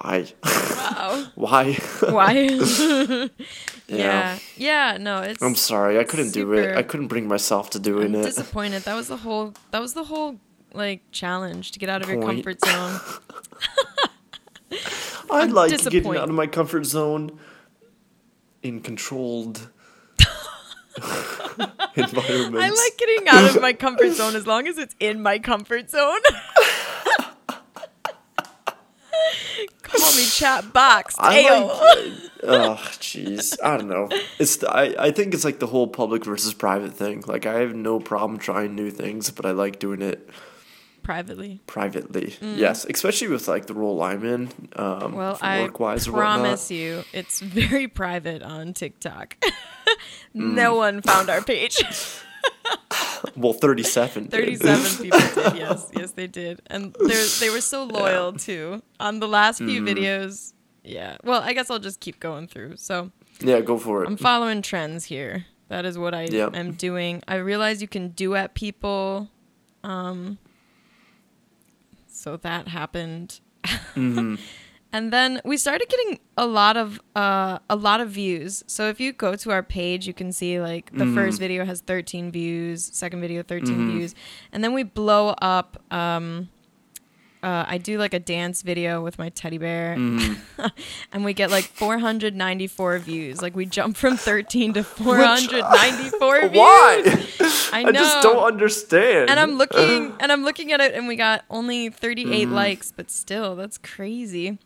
why? 0.00 0.26
wow. 0.44 1.26
why? 1.34 1.72
Why? 2.08 2.32
yeah. 3.88 4.38
Yeah, 4.56 4.98
no, 5.00 5.22
it's 5.22 5.42
I'm 5.42 5.54
sorry, 5.54 5.98
I 5.98 6.04
couldn't 6.04 6.32
do 6.32 6.52
it. 6.52 6.76
I 6.76 6.82
couldn't 6.82 7.08
bring 7.08 7.28
myself 7.28 7.70
to 7.70 7.78
doing 7.78 8.14
I'm 8.14 8.20
it. 8.20 8.24
disappointed. 8.24 8.82
That 8.82 8.94
was 8.94 9.08
the 9.08 9.18
whole 9.18 9.54
that 9.70 9.80
was 9.80 9.94
the 9.94 10.04
whole 10.04 10.38
like 10.72 11.02
challenge 11.12 11.72
to 11.72 11.78
get 11.78 11.88
out 11.88 12.02
of 12.02 12.08
your 12.08 12.20
comfort 12.22 12.58
zone. 12.64 13.00
I 15.30 15.40
I'm 15.40 15.50
like 15.52 15.70
getting 15.90 16.16
out 16.16 16.28
of 16.28 16.34
my 16.34 16.46
comfort 16.46 16.84
zone 16.84 17.38
in 18.62 18.80
controlled 18.80 19.68
environments. 21.96 22.60
I 22.60 22.68
like 22.68 22.98
getting 22.98 23.28
out 23.28 23.56
of 23.56 23.62
my 23.62 23.72
comfort 23.72 24.12
zone 24.12 24.34
as 24.34 24.46
long 24.46 24.66
as 24.66 24.78
it's 24.78 24.94
in 24.98 25.22
my 25.22 25.38
comfort 25.38 25.90
zone. 25.90 26.20
Call 29.82 30.12
me 30.16 30.24
chat 30.26 30.72
box. 30.72 31.14
I 31.18 31.42
like. 31.42 32.30
Oh, 32.42 32.76
jeez. 33.00 33.56
I 33.62 33.76
don't 33.76 33.88
know. 33.88 34.08
It's. 34.38 34.56
The, 34.56 34.70
I. 34.70 35.06
I 35.06 35.10
think 35.10 35.34
it's 35.34 35.44
like 35.44 35.58
the 35.58 35.66
whole 35.66 35.86
public 35.86 36.24
versus 36.24 36.52
private 36.54 36.92
thing. 36.94 37.22
Like 37.26 37.46
I 37.46 37.60
have 37.60 37.74
no 37.74 38.00
problem 38.00 38.38
trying 38.38 38.74
new 38.74 38.90
things, 38.90 39.30
but 39.30 39.46
I 39.46 39.52
like 39.52 39.78
doing 39.78 40.02
it 40.02 40.28
Privately. 41.02 41.60
privately. 41.66 42.34
Yes, 42.40 42.86
especially 42.88 43.28
with 43.28 43.46
like 43.48 43.66
the 43.66 43.74
role 43.74 44.02
I'm 44.02 44.24
in. 44.24 44.48
Um, 44.76 45.00
Mm. 45.00 45.12
Well, 45.14 45.38
I 45.42 45.62
work-wise 45.62 46.08
or 46.08 46.12
whatnot. 46.12 46.38
promise 46.40 46.70
you, 46.70 47.04
it's 47.12 47.40
very 47.40 47.88
private 47.88 48.42
on 48.42 48.72
TikTok. 48.74 49.36
Mm. 50.34 50.54
no 50.54 50.74
one 50.74 51.00
found 51.02 51.30
our 51.30 51.40
page. 51.42 51.76
Well, 53.36 53.52
thirty-seven. 53.52 54.24
did. 54.24 54.60
37 54.60 55.02
people 55.02 55.18
did. 55.18 55.56
Yes, 55.56 55.90
yes, 55.96 56.10
they 56.12 56.26
did, 56.26 56.60
and 56.68 56.94
they 57.00 57.26
they 57.40 57.50
were 57.50 57.60
so 57.60 57.84
loyal 57.84 58.32
too. 58.34 58.82
On 59.00 59.18
the 59.18 59.26
last 59.28 59.58
few 59.58 59.80
Mm-hmm. 59.82 59.88
videos, 59.98 60.52
yeah. 60.84 61.16
Well, 61.24 61.40
I 61.42 61.52
guess 61.52 61.70
I'll 61.70 61.78
just 61.80 62.00
keep 62.00 62.20
going 62.20 62.46
through. 62.46 62.76
So 62.76 63.10
Yeah, 63.40 63.60
go 63.60 63.78
for 63.78 64.04
it. 64.04 64.06
I'm 64.08 64.16
following 64.16 64.62
trends 64.62 65.06
here. 65.06 65.46
That 65.68 65.84
is 65.84 65.96
what 65.98 66.14
I 66.14 66.24
Yep. 66.30 66.54
am 66.54 66.72
doing. 66.72 67.22
I 67.26 67.36
realize 67.36 67.80
you 67.82 67.88
can 67.88 68.10
duet 68.10 68.54
people. 68.54 69.30
Um, 69.82 70.38
so 72.06 72.36
that 72.36 72.68
happened. 72.68 73.40
Mm-hmm. 73.64 74.36
and 74.94 75.12
then 75.12 75.40
we 75.44 75.56
started 75.58 75.88
getting 75.88 76.20
a 76.38 76.46
lot 76.46 76.76
of 76.76 77.00
uh, 77.16 77.58
a 77.68 77.76
lot 77.76 78.00
of 78.00 78.08
views. 78.10 78.62
So 78.66 78.88
if 78.88 79.00
you 79.00 79.12
go 79.12 79.34
to 79.36 79.50
our 79.50 79.62
page, 79.62 80.06
you 80.06 80.14
can 80.14 80.32
see 80.32 80.60
like 80.60 80.86
the 80.92 81.04
Mm-hmm. 81.04 81.14
first 81.16 81.38
video 81.40 81.64
has 81.66 81.80
13 81.82 82.30
views, 82.30 82.84
second 82.94 83.20
video 83.20 83.42
13 83.42 83.90
views, 83.90 84.14
and 84.52 84.62
then 84.64 84.72
we 84.72 84.82
blow 84.84 85.34
up 85.42 85.82
um, 85.92 86.48
uh, 87.42 87.66
I 87.68 87.76
do 87.76 87.98
like 87.98 88.14
a 88.14 88.18
dance 88.18 88.62
video 88.62 89.02
with 89.04 89.18
my 89.18 89.28
teddy 89.28 89.58
bear, 89.58 89.96
Mm. 89.98 90.38
and 91.12 91.26
we 91.26 91.34
get 91.34 91.50
like 91.50 91.64
494 91.64 92.98
views. 93.00 93.42
Like 93.42 93.54
we 93.54 93.66
jump 93.66 93.98
from 93.98 94.16
13 94.16 94.72
to 94.74 94.82
494 94.82 96.40
views. 96.48 96.52
Why? 96.56 97.02
I 97.72 97.84
I, 97.86 97.92
just 97.92 98.22
don't 98.22 98.42
understand. 98.42 99.28
and 99.28 99.38
I'm 99.38 99.58
looking 99.58 100.14
and 100.20 100.32
I'm 100.32 100.42
looking 100.44 100.72
at 100.72 100.80
it, 100.80 100.94
and 100.94 101.06
we 101.06 101.16
got 101.16 101.44
only 101.50 101.90
38 101.90 102.48
Mm. 102.48 102.52
likes, 102.52 102.92
but 102.92 103.10
still, 103.10 103.56
that's 103.56 103.76
crazy. 103.76 104.58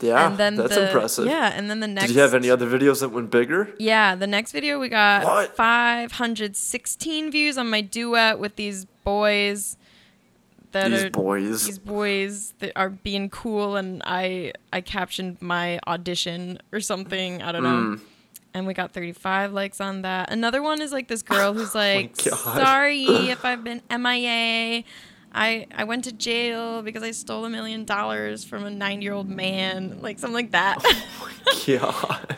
Yeah, 0.00 0.28
and 0.28 0.36
then 0.38 0.56
that's 0.56 0.74
the, 0.74 0.86
impressive. 0.86 1.26
Yeah, 1.26 1.52
and 1.54 1.70
then 1.70 1.80
the 1.80 1.88
next. 1.88 2.08
Did 2.08 2.16
you 2.16 2.22
have 2.22 2.34
any 2.34 2.50
other 2.50 2.66
videos 2.66 3.00
that 3.00 3.10
went 3.10 3.30
bigger? 3.30 3.72
Yeah, 3.78 4.14
the 4.14 4.26
next 4.26 4.52
video 4.52 4.78
we 4.78 4.88
got 4.88 5.24
What? 5.24 5.56
516 5.56 7.30
views 7.30 7.58
on 7.58 7.70
my 7.70 7.80
duet 7.80 8.38
with 8.38 8.56
these 8.56 8.86
boys 9.04 9.76
that 10.72 10.90
These 10.90 11.04
are 11.04 11.10
boys. 11.10 11.66
these 11.66 11.78
boys 11.78 12.54
that 12.58 12.72
are 12.76 12.90
being 12.90 13.30
cool 13.30 13.76
and 13.76 14.02
I 14.04 14.52
I 14.72 14.80
captioned 14.80 15.40
my 15.40 15.78
audition 15.86 16.58
or 16.72 16.80
something, 16.80 17.42
I 17.42 17.52
don't 17.52 17.62
know. 17.62 17.96
Mm. 17.96 18.00
And 18.56 18.66
we 18.68 18.74
got 18.74 18.92
35 18.92 19.52
likes 19.52 19.80
on 19.80 20.02
that. 20.02 20.30
Another 20.30 20.62
one 20.62 20.80
is 20.80 20.92
like 20.92 21.08
this 21.08 21.22
girl 21.22 21.54
who's 21.54 21.74
like, 21.86 22.14
Oh 22.30 22.36
"Sorry 22.56 23.04
if 23.30 23.44
I've 23.44 23.64
been 23.64 23.82
MIA. 23.90 24.84
I 25.34 25.66
I 25.74 25.84
went 25.84 26.04
to 26.04 26.12
jail 26.12 26.82
because 26.82 27.02
I 27.02 27.10
stole 27.10 27.44
a 27.44 27.50
million 27.50 27.84
dollars 27.84 28.44
from 28.44 28.64
a 28.64 28.70
9-year-old 28.70 29.28
man." 29.28 29.98
Like 30.00 30.18
something 30.18 30.34
like 30.34 30.52
that. 30.52 30.78
Oh 30.84 31.28
God. 31.66 32.36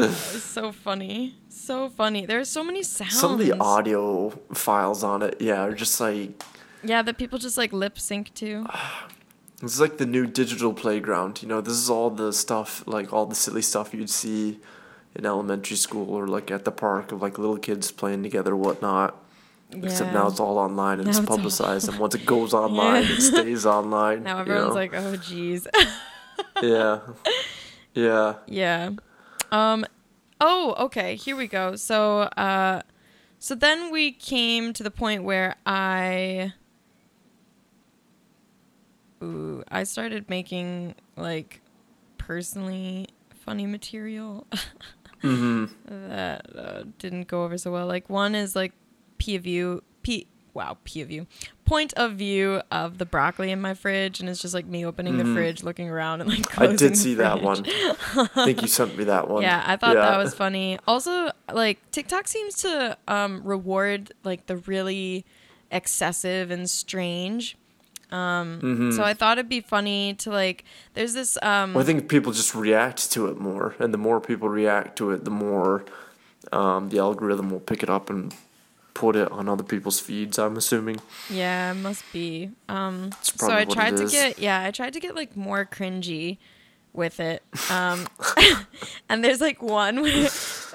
It's 0.00 0.42
so 0.42 0.70
funny. 0.72 1.34
So 1.48 1.88
funny. 1.88 2.24
There's 2.26 2.48
so 2.48 2.62
many 2.62 2.82
sounds. 2.82 3.18
Some 3.18 3.32
of 3.32 3.38
the 3.38 3.58
audio 3.58 4.30
files 4.54 5.02
on 5.02 5.22
it, 5.22 5.36
yeah, 5.40 5.62
are 5.62 5.74
just 5.74 6.00
like 6.00 6.40
Yeah, 6.84 7.02
that 7.02 7.18
people 7.18 7.38
just 7.38 7.58
like 7.58 7.72
lip 7.72 7.98
sync 7.98 8.32
to. 8.34 8.66
it's 9.62 9.80
like 9.80 9.98
the 9.98 10.06
new 10.06 10.26
digital 10.26 10.72
playground. 10.72 11.42
You 11.42 11.48
know, 11.48 11.60
this 11.60 11.74
is 11.74 11.90
all 11.90 12.10
the 12.10 12.32
stuff, 12.32 12.84
like 12.86 13.12
all 13.12 13.26
the 13.26 13.34
silly 13.34 13.62
stuff 13.62 13.92
you'd 13.92 14.10
see 14.10 14.60
in 15.16 15.26
elementary 15.26 15.76
school 15.76 16.14
or 16.14 16.28
like 16.28 16.50
at 16.50 16.64
the 16.64 16.70
park 16.70 17.10
of 17.10 17.20
like 17.20 17.38
little 17.38 17.58
kids 17.58 17.90
playing 17.90 18.22
together, 18.22 18.54
whatnot. 18.54 19.16
Except 19.70 20.12
now 20.12 20.26
it's 20.28 20.40
all 20.40 20.56
online 20.58 20.98
and 21.00 21.06
Now 21.08 21.18
it's 21.18 21.26
publicized, 21.26 21.88
and 21.88 21.98
once 21.98 22.14
it 22.14 22.24
goes 22.34 22.54
online, 22.54 23.04
Yeah. 23.04 23.12
it 23.12 23.20
stays 23.20 23.66
online. 23.66 24.22
Now 24.22 24.36
you 24.36 24.40
everyone's 24.42 24.68
know? 24.70 24.74
like, 24.74 24.94
"Oh, 24.94 25.16
geez." 25.16 25.66
yeah, 26.62 27.00
yeah. 27.94 28.34
yeah. 28.46 28.90
Um. 29.52 29.84
Oh, 30.40 30.74
okay. 30.86 31.16
Here 31.16 31.36
we 31.36 31.46
go. 31.48 31.76
So, 31.76 32.20
uh, 32.20 32.80
so 33.38 33.54
then 33.54 33.90
we 33.92 34.12
came 34.12 34.72
to 34.72 34.82
the 34.82 34.90
point 34.90 35.24
where 35.24 35.56
I. 35.66 36.54
Ooh, 39.22 39.64
I 39.68 39.82
started 39.84 40.30
making 40.30 40.94
like 41.16 41.60
personally 42.18 43.08
funny 43.34 43.66
material 43.66 44.46
hmm 45.22 45.64
that 45.86 46.46
uh, 46.56 46.82
didn't 46.98 47.26
go 47.28 47.44
over 47.44 47.58
so 47.58 47.72
well. 47.72 47.86
Like 47.86 48.08
one 48.08 48.34
is 48.34 48.54
like 48.54 48.72
P 49.18 49.36
of 49.36 49.42
view, 49.42 49.82
P 50.02 50.26
wow, 50.54 50.76
P 50.82 51.02
of 51.02 51.08
view, 51.08 51.26
point 51.64 51.92
of 51.94 52.12
view 52.14 52.60
of 52.72 52.98
the 52.98 53.04
broccoli 53.06 53.52
in 53.52 53.60
my 53.60 53.74
fridge, 53.74 54.18
and 54.18 54.28
it's 54.28 54.40
just 54.40 54.54
like 54.54 54.66
me 54.66 54.84
opening 54.84 55.16
the 55.18 55.22
Mhm. 55.24 55.34
fridge, 55.34 55.62
looking 55.62 55.88
around, 55.88 56.20
and 56.20 56.30
like 56.30 56.58
I 56.58 56.66
did 56.68 56.92
the 56.94 56.96
see 56.96 57.14
that 57.14 57.42
one. 57.42 57.64
I 57.66 58.44
think 58.44 58.62
you 58.62 58.66
sent 58.68 58.96
me 58.98 59.04
that 59.04 59.28
one. 59.28 59.42
Yeah, 59.42 59.62
I 59.64 59.76
thought 59.76 59.94
Yeah. 59.94 60.10
that 60.10 60.16
was 60.18 60.34
funny. 60.34 60.78
Also, 60.88 61.30
like 61.52 61.78
TikTok 61.92 62.26
seems 62.26 62.56
to 62.62 62.96
um, 63.06 63.42
reward 63.44 64.12
like 64.24 64.46
the 64.46 64.56
really 64.56 65.24
excessive 65.70 66.50
and 66.50 66.68
strange. 66.68 67.56
Um, 68.10 68.58
Mhm. 68.62 68.96
So 68.96 69.02
I 69.04 69.12
thought 69.12 69.36
it'd 69.38 69.50
be 69.50 69.60
funny 69.60 70.14
to 70.14 70.30
like. 70.30 70.64
There's 70.94 71.12
this. 71.12 71.36
Um, 71.42 71.74
Well, 71.74 71.82
I 71.84 71.86
think 71.86 72.08
people 72.08 72.32
just 72.32 72.54
react 72.54 73.12
to 73.12 73.26
it 73.28 73.38
more, 73.38 73.74
and 73.78 73.92
the 73.92 73.98
more 73.98 74.18
people 74.20 74.48
react 74.48 74.96
to 74.98 75.10
it, 75.10 75.24
the 75.24 75.30
more 75.30 75.84
um, 76.50 76.88
the 76.88 76.98
algorithm 76.98 77.50
will 77.50 77.60
pick 77.60 77.82
it 77.82 77.90
up 77.90 78.08
and 78.08 78.34
put 78.98 79.14
it 79.16 79.30
on 79.30 79.48
other 79.48 79.62
people's 79.62 80.00
feeds. 80.00 80.38
I'm 80.38 80.56
assuming. 80.56 81.00
Yeah, 81.30 81.70
it 81.70 81.74
must 81.74 82.04
be. 82.12 82.50
Um, 82.68 83.10
so 83.22 83.52
I 83.52 83.64
tried 83.64 83.96
to 83.98 84.04
is. 84.04 84.10
get 84.12 84.38
yeah, 84.38 84.60
I 84.66 84.70
tried 84.72 84.92
to 84.94 85.00
get 85.00 85.14
like 85.14 85.36
more 85.36 85.64
cringy 85.64 86.38
with 86.92 87.20
it. 87.20 87.42
Um, 87.70 88.06
and 89.08 89.22
there's 89.24 89.40
like 89.40 89.62
one 89.62 90.00
where 90.02 90.28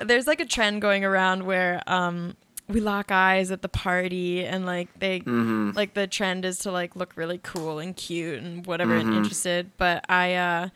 there's 0.06 0.26
like 0.28 0.40
a 0.40 0.46
trend 0.46 0.82
going 0.82 1.04
around 1.04 1.44
where 1.46 1.82
um 1.88 2.36
we 2.70 2.80
lock 2.80 3.12
eyes 3.12 3.52
at 3.52 3.62
the 3.62 3.68
party 3.70 4.46
and 4.46 4.66
like 4.66 4.88
they 5.00 5.20
Mm-hmm. 5.20 5.72
like 5.76 5.94
the 5.94 6.08
trend 6.08 6.46
is 6.46 6.60
to 6.60 6.72
like 6.72 6.96
look 6.96 7.12
really 7.18 7.40
cool 7.44 7.80
and 7.80 7.94
cute 7.96 8.42
and 8.42 8.66
whatever 8.66 8.96
and 8.96 9.10
Mhm. 9.10 9.18
interested. 9.18 9.72
But 9.78 10.06
I 10.10 10.36
uh 10.36 10.70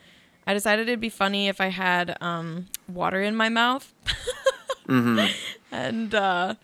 I 0.46 0.54
decided 0.54 0.89
it'd 0.89 1.00
be 1.00 1.10
funny 1.10 1.48
if 1.48 1.62
I 1.62 1.68
had 1.68 2.18
um 2.22 2.68
water 2.89 3.22
in 3.22 3.36
my 3.38 3.48
mouth 3.50 3.94
Mm-hmm. 4.88 5.27
and 5.72 6.16
uh 6.16 6.56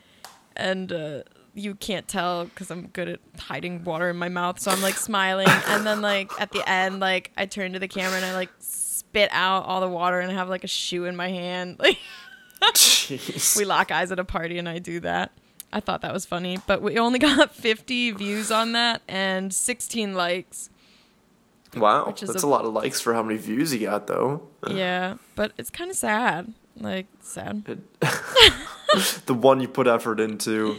and 0.55 0.91
uh 0.91 1.23
you 1.55 1.75
can't 1.75 2.07
tell 2.07 2.45
because 2.45 2.71
I'm 2.71 2.87
good 2.87 3.07
at 3.07 3.19
hiding 3.39 3.83
water 3.83 4.09
in 4.09 4.17
my 4.17 4.29
mouth, 4.29 4.59
so 4.59 4.71
I'm 4.71 4.81
like 4.81 4.95
smiling, 4.95 5.47
and 5.67 5.85
then 5.85 6.01
like 6.01 6.31
at 6.41 6.51
the 6.51 6.67
end, 6.67 6.99
like 6.99 7.31
I 7.37 7.45
turn 7.45 7.73
to 7.73 7.79
the 7.79 7.87
camera 7.87 8.15
and 8.17 8.25
I 8.25 8.33
like 8.33 8.49
spit 8.59 9.29
out 9.31 9.65
all 9.65 9.79
the 9.79 9.87
water 9.87 10.19
and 10.19 10.31
I 10.31 10.33
have 10.33 10.49
like 10.49 10.63
a 10.63 10.67
shoe 10.67 11.05
in 11.05 11.15
my 11.15 11.29
hand. 11.29 11.79
Like 12.63 12.75
Jeez. 12.75 13.57
we 13.57 13.65
lock 13.65 13.91
eyes 13.91 14.09
at 14.13 14.19
a 14.19 14.23
party 14.23 14.57
and 14.57 14.69
I 14.69 14.79
do 14.79 15.01
that. 15.01 15.31
I 15.73 15.81
thought 15.81 15.99
that 16.01 16.13
was 16.13 16.25
funny, 16.25 16.59
but 16.65 16.81
we 16.81 16.97
only 16.97 17.19
got 17.29 17.53
50 17.53 18.11
views 18.11 18.51
on 18.51 18.71
that 18.71 19.01
and 19.07 19.53
16 19.53 20.13
likes. 20.13 20.69
wow, 21.75 22.05
that's 22.17 22.41
a- 22.43 22.45
a 22.45 22.47
lot 22.47 22.63
of 22.63 22.71
likes 22.73 23.01
for 23.01 23.13
how 23.13 23.21
many 23.21 23.37
views 23.37 23.73
you 23.73 23.81
got, 23.81 24.07
though. 24.07 24.47
Yeah, 24.67 25.15
but 25.35 25.51
it's 25.57 25.69
kind 25.69 25.91
of 25.91 25.97
sad. 25.97 26.53
Like 26.79 27.07
sad. 27.19 27.63
It, 27.67 27.79
the 29.25 29.33
one 29.33 29.59
you 29.59 29.67
put 29.67 29.87
effort 29.87 30.19
into 30.19 30.77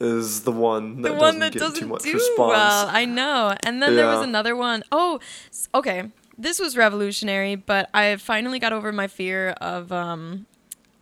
is 0.00 0.42
the 0.42 0.52
one 0.52 1.02
that 1.02 1.12
the 1.14 1.18
doesn't 1.18 1.40
that 1.40 1.52
get 1.52 1.58
doesn't 1.58 1.80
too 1.80 1.86
much 1.86 2.02
do 2.02 2.12
response. 2.12 2.50
well. 2.50 2.88
I 2.88 3.04
know. 3.04 3.54
And 3.64 3.82
then 3.82 3.96
there 3.96 4.06
was 4.06 4.22
another 4.22 4.54
one. 4.54 4.84
Oh, 4.92 5.18
okay. 5.74 6.10
This 6.36 6.60
was 6.60 6.76
revolutionary, 6.76 7.56
but 7.56 7.90
I 7.92 8.14
finally 8.16 8.60
got 8.60 8.72
over 8.72 8.92
my 8.92 9.08
fear 9.08 9.50
of 9.60 9.90
um 9.90 10.46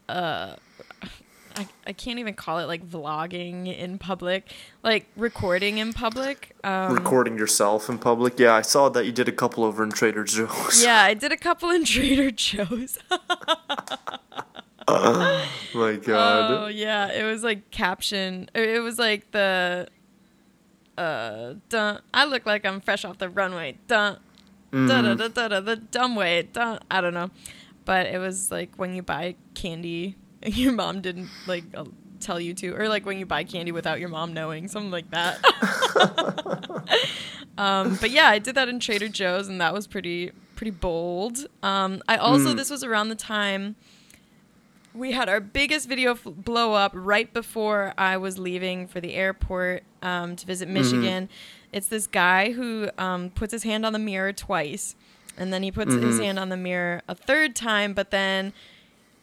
uh 0.08 0.56
I, 1.58 1.66
I 1.86 1.92
can't 1.94 2.18
even 2.18 2.34
call 2.34 2.58
it 2.58 2.66
like 2.66 2.86
vlogging 2.86 3.74
in 3.74 3.98
public, 3.98 4.52
like 4.82 5.06
recording 5.16 5.78
in 5.78 5.94
public. 5.94 6.54
Um, 6.62 6.92
Recording 6.92 7.38
yourself 7.38 7.88
in 7.88 7.98
public. 7.98 8.38
Yeah, 8.38 8.52
I 8.52 8.60
saw 8.60 8.90
that 8.90 9.06
you 9.06 9.12
did 9.12 9.26
a 9.26 9.32
couple 9.32 9.64
over 9.64 9.82
in 9.82 9.90
Trader 9.90 10.24
Joe's. 10.24 10.84
Yeah, 10.84 11.02
I 11.02 11.14
did 11.14 11.32
a 11.32 11.36
couple 11.36 11.70
in 11.70 11.84
Trader 11.86 12.30
Joe's. 12.32 12.98
Oh 14.88 15.48
my 15.74 15.96
God. 15.96 16.50
Oh 16.50 16.66
yeah, 16.68 17.12
it 17.12 17.24
was 17.24 17.42
like 17.42 17.70
caption. 17.70 18.48
It 18.54 18.80
was 18.82 18.98
like 18.98 19.30
the, 19.32 19.88
uh, 20.96 21.54
dun. 21.68 22.00
I 22.14 22.24
look 22.24 22.46
like 22.46 22.64
I'm 22.64 22.80
fresh 22.80 23.04
off 23.04 23.18
the 23.18 23.28
runway. 23.28 23.78
Dun, 23.88 24.18
da 24.72 24.86
da 25.02 25.14
Mhm. 25.14 25.18
da 25.18 25.28
da 25.28 25.48
da. 25.48 25.60
The 25.60 25.76
dumb 25.76 26.14
way. 26.16 26.42
Dun. 26.52 26.78
I 26.90 27.00
don't 27.00 27.14
know, 27.14 27.30
but 27.84 28.06
it 28.06 28.18
was 28.18 28.50
like 28.50 28.70
when 28.76 28.94
you 28.94 29.02
buy 29.02 29.34
candy, 29.54 30.16
and 30.42 30.56
your 30.56 30.72
mom 30.72 31.00
didn't 31.00 31.30
like 31.46 31.64
uh, 31.74 31.84
tell 32.20 32.38
you 32.40 32.54
to, 32.54 32.74
or 32.76 32.88
like 32.88 33.04
when 33.04 33.18
you 33.18 33.26
buy 33.26 33.42
candy 33.44 33.72
without 33.72 33.98
your 34.00 34.08
mom 34.08 34.32
knowing, 34.34 34.68
something 34.68 34.90
like 34.92 35.10
that. 35.10 35.38
um, 37.58 37.96
but 38.00 38.10
yeah, 38.10 38.28
I 38.28 38.38
did 38.38 38.54
that 38.54 38.68
in 38.68 38.80
Trader 38.80 39.08
Joe's, 39.08 39.48
and 39.48 39.60
that 39.60 39.72
was 39.74 39.86
pretty 39.86 40.30
pretty 40.54 40.70
bold. 40.70 41.46
Um, 41.62 42.02
I 42.08 42.16
also 42.16 42.52
Mm. 42.52 42.56
this 42.56 42.70
was 42.70 42.82
around 42.82 43.08
the 43.10 43.14
time 43.14 43.76
we 44.96 45.12
had 45.12 45.28
our 45.28 45.40
biggest 45.40 45.88
video 45.88 46.12
f- 46.12 46.22
blow 46.24 46.72
up 46.72 46.92
right 46.94 47.32
before 47.32 47.92
I 47.98 48.16
was 48.16 48.38
leaving 48.38 48.86
for 48.86 49.00
the 49.00 49.14
airport 49.14 49.82
um, 50.02 50.36
to 50.36 50.46
visit 50.46 50.68
Michigan. 50.68 51.28
It's 51.72 51.88
this 51.88 52.06
guy 52.06 52.52
who 52.52 52.88
um, 52.98 53.30
puts 53.30 53.52
his 53.52 53.62
hand 53.64 53.84
on 53.84 53.92
the 53.92 53.98
mirror 53.98 54.32
twice, 54.32 54.94
and 55.36 55.52
then 55.52 55.62
he 55.62 55.70
puts 55.70 55.92
his 55.92 56.18
Mhm. 56.18 56.22
hand 56.24 56.38
on 56.38 56.48
the 56.48 56.56
mirror 56.56 57.02
a 57.08 57.14
third 57.14 57.54
time, 57.54 57.92
but 57.94 58.10
then. 58.10 58.52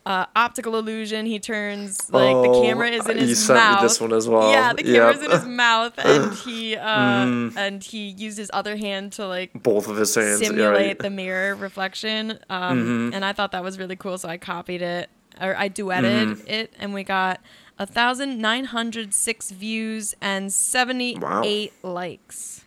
Uh, 0.06 0.25
optical 0.36 0.75
illusion. 0.75 1.25
He 1.25 1.39
turns 1.39 2.12
like 2.12 2.34
the 2.34 2.50
Oh, 2.50 2.62
camera 2.62 2.89
is 2.89 3.08
in 3.08 3.18
his 3.20 3.30
you 3.30 3.36
sent 3.36 3.58
mouth. 3.58 3.82
me 3.82 3.88
this 3.88 4.01
one 4.01 4.12
as 4.12 4.27
well. 4.27 4.51
Yeah, 4.51 4.74
the 4.74 4.84
Yep. 4.86 4.94
camera's 5.13 5.24
in 5.24 5.32
his 5.32 5.46
mouth, 5.46 5.94
and 5.98 6.34
he 6.39 6.75
uh, 6.75 7.24
Mm. 7.25 7.56
and 7.56 7.82
he 7.82 8.10
used 8.10 8.38
his 8.38 8.51
other 8.53 8.75
hand 8.75 9.13
to 9.13 9.25
like 9.25 9.51
Both 9.63 9.88
of 9.88 9.96
his 9.96 10.13
hands. 10.13 10.42
yeah, 10.42 10.48
simulate 10.50 10.75
right. 10.75 11.00
the 11.00 11.10
mirror 11.10 11.56
reflection. 11.56 12.38
Um, 12.50 13.12
Mhm. 13.12 13.15
And 13.15 13.24
I 13.24 13.32
thought 13.32 13.53
that 13.53 13.63
was 13.63 13.80
really 13.80 13.96
cool, 13.96 14.18
so 14.18 14.27
I 14.27 14.36
copied 14.36 14.82
it 14.82 15.10
or 15.42 15.56
I 15.58 15.70
duetted 15.70 16.36
Mhm. 16.38 16.50
it, 16.50 16.74
and 16.80 16.94
we 16.94 17.04
got 17.04 17.42
a 17.80 17.86
thousand 17.86 18.40
nine 18.40 18.66
hundred 18.66 19.13
six 19.13 19.52
views 19.52 20.16
and 20.22 20.52
seventy 20.54 21.18
eight 21.44 21.74
likes. 21.84 22.66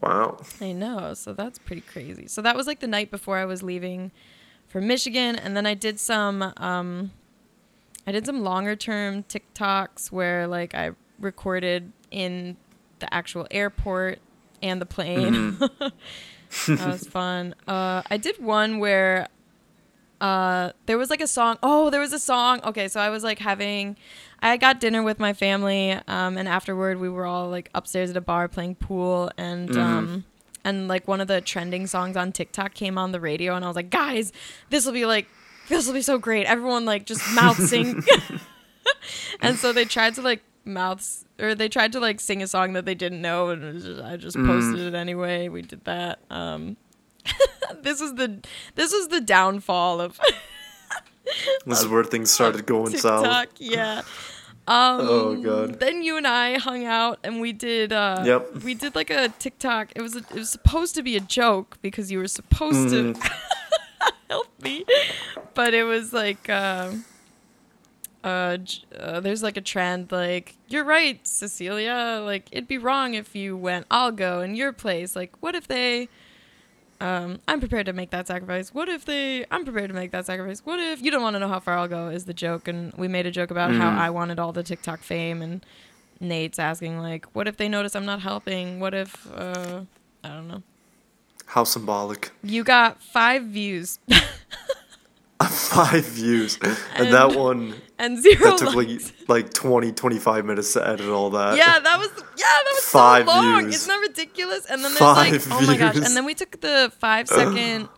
Wow. 0.00 0.38
I 0.60 0.72
know, 0.72 1.14
so 1.14 1.32
that's 1.34 1.58
pretty 1.58 1.82
crazy. 1.82 2.26
So 2.26 2.40
that 2.42 2.56
was 2.56 2.66
like 2.66 2.80
the 2.80 2.86
night 2.86 3.10
before 3.10 3.36
I 3.38 3.44
was 3.44 3.62
leaving 3.62 4.12
for 4.66 4.80
Michigan, 4.80 5.36
and 5.36 5.56
then 5.56 5.66
I 5.66 5.74
did 5.74 5.98
some. 6.00 6.52
Um, 6.56 7.10
I 8.06 8.12
did 8.12 8.24
some 8.24 8.42
longer 8.42 8.76
term 8.76 9.24
TikToks 9.24 10.10
where 10.10 10.46
like 10.46 10.74
I 10.74 10.92
recorded 11.18 11.92
in 12.10 12.56
the 13.00 13.12
actual 13.12 13.46
airport 13.50 14.20
and 14.62 14.80
the 14.80 14.86
plane. 14.86 15.52
Mm-hmm. 15.52 16.74
that 16.76 16.86
was 16.88 17.06
fun. 17.06 17.54
Uh, 17.68 18.02
I 18.10 18.16
did 18.16 18.38
one 18.42 18.78
where 18.78 19.28
uh, 20.20 20.72
there 20.86 20.98
was 20.98 21.10
like 21.10 21.20
a 21.20 21.26
song. 21.26 21.58
Oh, 21.62 21.90
there 21.90 22.00
was 22.00 22.12
a 22.12 22.18
song. 22.18 22.60
Okay, 22.64 22.88
so 22.88 23.00
I 23.00 23.08
was 23.10 23.22
like 23.24 23.38
having, 23.38 23.96
I 24.40 24.56
got 24.56 24.80
dinner 24.80 25.02
with 25.02 25.18
my 25.18 25.32
family, 25.32 25.92
um, 26.08 26.36
and 26.36 26.46
afterward 26.48 26.98
we 27.00 27.08
were 27.08 27.26
all 27.26 27.48
like 27.48 27.70
upstairs 27.74 28.10
at 28.10 28.16
a 28.16 28.20
bar 28.20 28.48
playing 28.48 28.74
pool, 28.76 29.30
and 29.38 29.68
Mhm. 29.70 29.78
um, 29.80 30.24
and 30.64 30.88
like 30.88 31.08
one 31.08 31.20
of 31.20 31.28
the 31.28 31.40
trending 31.40 31.86
songs 31.86 32.16
on 32.16 32.32
TikTok 32.32 32.74
came 32.74 32.98
on 32.98 33.12
the 33.12 33.20
radio, 33.20 33.54
and 33.56 33.64
I 33.64 33.68
was 33.68 33.76
like, 33.76 33.90
guys, 33.90 34.32
this 34.68 34.84
will 34.84 34.92
be 34.92 35.06
like, 35.06 35.26
this 35.68 35.86
will 35.86 35.94
be 35.94 36.02
so 36.02 36.18
great. 36.18 36.46
Everyone 36.46 36.84
like 36.84 37.06
just 37.06 37.32
mouth 37.34 37.60
sing, 37.66 38.02
and 39.40 39.56
so 39.56 39.72
they 39.72 39.84
tried 39.84 40.14
to 40.16 40.22
like 40.22 40.42
mouths 40.64 41.24
or 41.38 41.54
they 41.54 41.68
tried 41.68 41.92
to 41.92 42.00
like 42.00 42.20
sing 42.20 42.42
a 42.42 42.46
song 42.46 42.74
that 42.74 42.84
they 42.84 42.94
didn't 42.94 43.22
know, 43.22 43.48
and 43.48 43.80
just, 43.80 44.02
I 44.02 44.16
just 44.16 44.36
Mm. 44.36 44.46
posted 44.46 44.80
it 44.80 44.94
anyway. 44.94 45.48
We 45.48 45.62
did 45.62 45.84
that. 45.84 46.18
Um, 46.30 46.76
this 47.82 48.00
is 48.00 48.14
the 48.14 48.38
this 48.74 48.92
is 48.92 49.08
the 49.08 49.20
downfall 49.20 50.00
of 50.00 50.18
This 51.66 51.80
is 51.82 51.88
where 51.88 52.02
things 52.04 52.30
started 52.30 52.66
going 52.66 52.96
south. 52.96 53.48
Yeah. 53.58 54.02
Um, 54.68 55.00
Oh, 55.00 55.34
God. 55.42 55.80
Then 55.80 56.02
you 56.02 56.16
and 56.16 56.26
I 56.28 56.56
hung 56.58 56.84
out 56.84 57.18
and 57.24 57.40
we 57.40 57.52
did. 57.52 57.92
Uh, 57.92 58.22
Yep. 58.24 58.62
We 58.62 58.74
did 58.74 58.94
like 58.94 59.10
a 59.10 59.28
TikTok. 59.40 59.90
It 59.96 60.02
was 60.02 60.14
a, 60.14 60.18
it 60.18 60.34
was 60.34 60.50
supposed 60.50 60.94
to 60.94 61.02
be 61.02 61.16
a 61.16 61.20
joke 61.20 61.78
because 61.82 62.12
you 62.12 62.18
were 62.18 62.28
supposed 62.28 62.90
to 62.90 63.14
Mm. 63.14 63.30
help 64.28 64.46
me, 64.62 64.84
but 65.54 65.74
it 65.74 65.82
was 65.84 66.12
like. 66.12 66.48
Uh, 66.48 66.92
uh, 68.22 68.58
uh, 68.96 69.18
there's 69.20 69.42
like 69.42 69.56
a 69.56 69.62
trend 69.62 70.12
like 70.12 70.54
you're 70.68 70.84
right 70.84 71.26
cecilia 71.26 72.20
like 72.22 72.46
it'd 72.52 72.68
be 72.68 72.76
wrong 72.76 73.14
if 73.14 73.34
you 73.34 73.56
went 73.56 73.86
i'll 73.90 74.12
go 74.12 74.42
in 74.42 74.54
your 74.54 74.74
place 74.74 75.16
like 75.16 75.32
what 75.40 75.54
if 75.54 75.66
they 75.68 76.06
um, 77.00 77.40
I'm 77.48 77.60
prepared 77.60 77.86
to 77.86 77.92
make 77.92 78.10
that 78.10 78.26
sacrifice. 78.26 78.74
What 78.74 78.88
if 78.88 79.04
they? 79.04 79.44
I'm 79.50 79.64
prepared 79.64 79.88
to 79.88 79.94
make 79.94 80.10
that 80.12 80.26
sacrifice. 80.26 80.60
What 80.64 80.78
if 80.80 81.02
you 81.02 81.10
don't 81.10 81.22
want 81.22 81.34
to 81.34 81.40
know 81.40 81.48
how 81.48 81.60
far 81.60 81.78
I'll 81.78 81.88
go? 81.88 82.08
Is 82.08 82.26
the 82.26 82.34
joke, 82.34 82.68
and 82.68 82.92
we 82.94 83.08
made 83.08 83.26
a 83.26 83.30
joke 83.30 83.50
about 83.50 83.70
how 83.72 83.90
Mm. 83.90 83.98
I 83.98 84.10
wanted 84.10 84.38
all 84.38 84.52
the 84.52 84.62
TikTok 84.62 85.00
fame, 85.00 85.40
and 85.42 85.64
Nate's 86.20 86.58
asking 86.58 86.98
like, 86.98 87.24
what 87.34 87.48
if 87.48 87.56
they 87.56 87.68
notice 87.68 87.94
I'm 87.96 88.04
not 88.04 88.20
helping? 88.20 88.80
What 88.80 88.92
if? 88.94 89.26
Uh, 89.32 89.82
I 90.22 90.28
don't 90.28 90.48
know. 90.48 90.62
How 91.46 91.64
symbolic. 91.64 92.30
You 92.42 92.62
got 92.62 93.02
five 93.02 93.44
views 93.44 93.98
Five 95.48 96.04
views. 96.04 96.58
And, 96.62 96.76
And- 96.96 97.12
that 97.14 97.34
one, 97.38 97.74
and 97.98 98.18
zero 98.22 98.50
that 98.50 98.58
took 98.58 98.74
like, 98.74 98.88
likes. 98.88 99.12
like 99.28 99.52
20, 99.52 99.92
25 99.92 100.44
minutes 100.44 100.72
to 100.74 100.86
edit 100.86 101.08
all 101.08 101.30
that. 101.30 101.56
yeah, 101.56 101.78
that 101.78 101.98
was 101.98 102.08
yeah, 102.36 102.44
that 102.46 102.72
was 102.74 102.84
Five 102.84 103.26
so 103.26 103.32
long. 103.32 103.62
views. 103.62 103.74
Isn't 103.76 103.88
that 103.88 104.00
ridiculous? 104.08 104.66
And 104.66 104.84
then 104.84 104.90
there's 104.92 104.98
Five 104.98 105.32
like, 105.32 105.62
oh 105.62 105.66
my 105.66 105.76
gosh! 105.76 105.96
And 105.96 106.16
then 106.16 106.24
we 106.24 106.34
took 106.34 106.60
the 106.60 106.92
five 106.98 107.28
second 107.28 107.88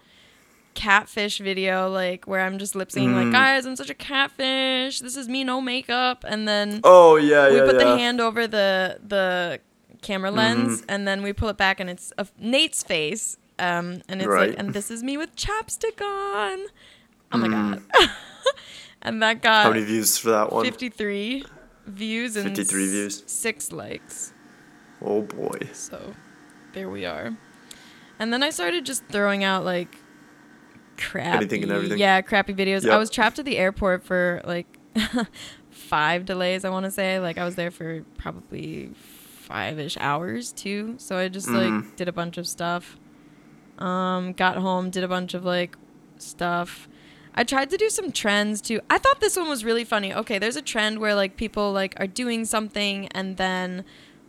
catfish 0.74 1.38
video, 1.38 1.88
like 1.90 2.26
where 2.26 2.40
I'm 2.40 2.58
just 2.58 2.74
lip 2.74 2.88
syncing, 2.88 3.14
like 3.14 3.26
Mm. 3.26 3.32
guys, 3.32 3.66
I'm 3.66 3.76
such 3.76 3.90
a 3.90 3.94
catfish. 3.94 5.00
This 5.00 5.16
is 5.16 5.28
me, 5.28 5.44
no 5.44 5.60
makeup. 5.60 6.24
And 6.26 6.48
then 6.48 6.80
Oh, 6.84 7.16
yeah, 7.16 7.48
we 7.50 7.56
yeah, 7.56 7.64
put 7.66 7.74
yeah. 7.78 7.84
the 7.84 7.98
hand 7.98 8.20
over 8.20 8.46
the 8.46 8.98
the 9.06 9.60
camera 10.00 10.30
lens, 10.30 10.80
Mhm. 10.80 10.84
and 10.88 11.06
then 11.08 11.22
we 11.22 11.32
pull 11.32 11.48
it 11.48 11.56
back, 11.56 11.78
and 11.80 11.88
it's 11.90 12.10
of 12.12 12.32
Nate's 12.38 12.82
face. 12.82 13.36
Um, 13.58 14.02
and 14.08 14.20
it's 14.20 14.26
Right. 14.28 14.50
like, 14.50 14.58
and 14.58 14.72
this 14.74 14.90
is 14.90 15.02
me 15.04 15.16
with 15.16 15.36
chapstick 15.36 16.00
on. 16.00 16.66
Oh 17.32 17.38
my 17.38 17.48
Mm. 17.48 17.82
god! 17.92 18.10
and 19.02 19.22
that 19.22 19.42
got 19.42 19.64
How 19.64 19.70
many 19.70 19.84
views 19.84 20.18
for 20.18 20.30
that 20.30 20.52
one? 20.52 20.64
53 20.64 21.44
views 21.86 22.36
and 22.36 22.48
53 22.48 22.84
s- 22.84 22.90
views. 22.90 23.22
six 23.26 23.72
likes. 23.72 24.32
Oh, 25.04 25.22
boy. 25.22 25.58
So 25.72 26.12
there 26.72 26.88
we 26.88 27.04
are. 27.06 27.36
And 28.18 28.32
then 28.32 28.42
I 28.42 28.50
started 28.50 28.84
just 28.86 29.04
throwing 29.06 29.42
out 29.42 29.64
like 29.64 29.96
crappy, 30.96 31.36
Anything 31.38 31.62
and 31.64 31.72
everything. 31.72 31.98
yeah, 31.98 32.20
crappy 32.20 32.54
videos. 32.54 32.88
I 32.88 32.96
was 32.98 33.10
trapped 33.10 33.38
at 33.40 33.44
the 33.44 33.58
airport 33.58 34.04
for 34.04 34.40
like 34.44 34.66
five 35.70 36.24
delays. 36.24 36.64
I 36.64 36.70
want 36.70 36.84
to 36.84 36.90
say 36.90 37.18
like 37.18 37.38
I 37.38 37.44
was 37.44 37.56
there 37.56 37.70
for 37.72 38.02
probably 38.18 38.90
five 38.94 39.78
ish 39.80 39.96
hours 39.98 40.52
too. 40.52 40.94
So 40.98 41.16
I 41.16 41.28
just 41.28 41.48
like 41.48 41.68
Mhm. 41.72 41.96
did 41.96 42.08
a 42.08 42.12
bunch 42.12 42.38
of 42.38 42.46
stuff. 42.46 42.96
Um, 43.78 44.32
got 44.34 44.56
home, 44.58 44.90
did 44.90 45.02
a 45.02 45.08
bunch 45.08 45.34
of 45.34 45.44
like 45.44 45.76
stuff. 46.18 46.88
I 47.34 47.44
tried 47.44 47.70
to 47.70 47.76
do 47.76 47.88
some 47.88 48.12
trends 48.12 48.60
too. 48.60 48.80
I 48.90 48.98
thought 48.98 49.20
this 49.20 49.36
one 49.36 49.48
was 49.48 49.64
really 49.64 49.84
funny. 49.84 50.12
Okay, 50.12 50.38
there's 50.38 50.56
a 50.56 50.62
trend 50.62 50.98
where 50.98 51.14
like 51.14 51.36
people 51.36 51.72
like 51.72 51.98
are 51.98 52.06
doing 52.06 52.44
something 52.44 53.08
and 53.08 53.36
then 53.36 53.84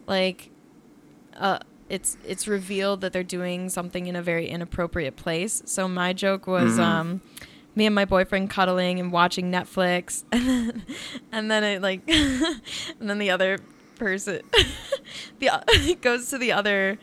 like 0.08 0.50
uh 1.38 1.60
it's 1.89 2.18
it's 2.26 2.48
revealed 2.48 3.02
that 3.02 3.12
they're 3.13 3.24
doing 3.24 3.70
something 3.70 4.08
in 4.08 4.16
a 4.16 4.22
very 4.22 4.48
inappropriate 4.48 5.16
place. 5.18 5.62
So 5.66 5.88
my 5.88 6.13
joke 6.13 6.48
was 6.48 6.78
Mhm. 6.78 6.84
um 6.84 7.22
me 7.76 7.86
and 7.88 7.96
my 7.96 8.06
boyfriend 8.06 8.50
cuddling 8.52 9.00
and 9.00 9.12
watching 9.12 9.52
Netflix 9.52 10.24
and 10.32 10.48
then 10.48 10.84
and 11.32 11.52
then 11.52 11.63
it 11.63 11.82
like 11.82 12.02
and 12.08 13.10
then 13.10 13.18
the 13.18 13.32
other 13.32 13.60
person 13.98 14.42
the 15.39 15.50
it 15.70 16.02
goes 16.02 16.30
to 16.30 16.38
the 16.38 16.52
other 16.52 16.98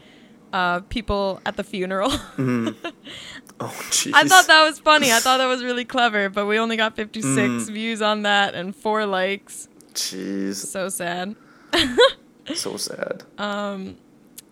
uh 0.53 0.81
people 0.89 1.41
at 1.45 1.57
the 1.57 1.65
funeral. 1.65 2.11
Mhm. 2.11 2.75
Oh, 3.63 3.67
jeez. 3.91 4.13
I 4.15 4.25
thought 4.25 4.47
that 4.47 4.65
was 4.65 4.79
funny. 4.79 5.13
I 5.13 5.19
thought 5.19 5.37
that 5.39 5.47
was 5.47 5.63
really 5.63 5.85
clever, 5.85 6.29
but 6.31 6.47
we 6.47 6.59
only 6.59 6.77
got 6.77 6.97
56 6.97 7.25
Mm. 7.29 7.71
views 7.73 8.01
on 8.01 8.23
that 8.23 8.55
and 8.55 8.75
4 8.75 9.05
likes. 9.07 9.69
Jeez. 9.93 10.55
So 10.55 10.89
sad. 10.89 11.37
So 12.55 12.77
sad. 12.77 13.23
Um, 13.39 13.97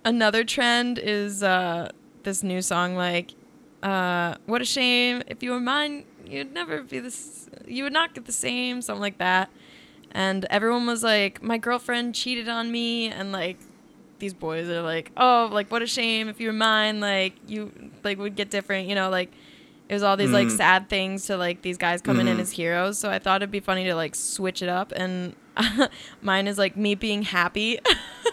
another 0.05 0.45
trend 0.45 0.99
is 0.99 1.43
uh, 1.43 1.91
this 2.23 2.43
new 2.43 2.61
song 2.63 2.95
like 2.97 3.33
uh, 3.83 4.35
"What 4.47 4.61
a 4.61 4.65
shame 4.65 5.23
if 5.27 5.43
you 5.43 5.53
were 5.53 5.61
mine, 5.61 6.05
you'd 6.27 6.53
never 6.53 6.83
be 6.83 6.99
this. 7.01 7.49
You 7.67 7.85
would 7.85 7.93
not 7.93 8.15
get 8.15 8.27
the 8.27 8.33
same." 8.33 8.83
Something 8.83 9.01
like 9.01 9.19
that. 9.19 9.51
And 10.13 10.45
everyone 10.51 10.87
was 10.87 11.03
like, 11.03 11.43
"My 11.43 11.59
girlfriend 11.59 12.15
cheated 12.15 12.49
on 12.49 12.71
me," 12.71 13.09
and 13.09 13.33
like 13.33 13.59
these 14.19 14.35
boys 14.35 14.69
are 14.69 14.83
like, 14.83 15.11
"Oh, 15.17 15.49
like 15.53 15.71
what 15.71 15.83
a 15.83 15.87
shame 15.87 16.29
if 16.29 16.41
you 16.41 16.49
were 16.49 16.53
mine, 16.53 17.01
like 17.01 17.35
you 17.47 17.73
like 18.05 18.19
would 18.19 18.35
get 18.37 18.51
different," 18.51 18.89
you 18.89 18.95
know, 18.95 19.11
like. 19.11 19.31
It 19.91 19.95
was 19.95 20.03
all 20.03 20.19
these 20.19 20.33
like 20.33 20.49
Mhm. 20.49 20.57
sad 20.59 20.91
things 20.91 21.25
to 21.29 21.39
like 21.39 21.63
these 21.63 21.79
guys 21.79 22.03
coming 22.03 22.29
in 22.29 22.37
Mhm. 22.37 22.41
as 22.41 22.51
heroes. 22.51 22.99
So 22.99 23.09
I 23.09 23.19
thought 23.19 23.37
it'd 23.41 23.51
be 23.51 23.61
funny 23.61 23.85
to 23.85 23.95
like 23.95 24.15
switch 24.15 24.61
it 24.61 24.69
up. 24.69 24.93
And 24.95 25.35
mine 26.21 26.47
is 26.47 26.59
like 26.59 26.77
me 26.77 26.95
being 26.95 27.23
happy, 27.23 27.79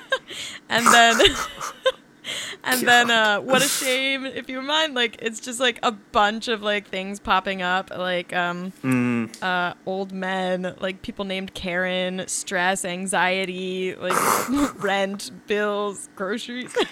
and 0.69 0.86
then 0.86 1.15
and 2.63 2.81
then 2.88 3.11
uh, 3.11 3.39
what 3.39 3.61
a 3.61 3.67
shame 3.67 4.25
if 4.25 4.49
you 4.49 4.61
mind. 4.61 4.93
Like 4.95 5.17
it's 5.21 5.39
just 5.39 5.59
like 5.59 5.79
a 5.83 5.91
bunch 5.91 6.47
of 6.47 6.61
like 6.61 6.88
things 6.88 7.19
popping 7.19 7.61
up, 7.61 7.89
like 7.95 8.33
um 8.33 8.71
Mm. 8.83 9.41
uh 9.43 9.73
old 9.85 10.11
men, 10.11 10.75
like 10.79 11.01
people 11.01 11.25
named 11.25 11.53
Karen, 11.53 12.23
stress, 12.27 12.85
anxiety, 12.85 13.95
like 13.95 14.15
rent, 14.83 15.31
bills, 15.47 16.09
groceries. 16.15 16.73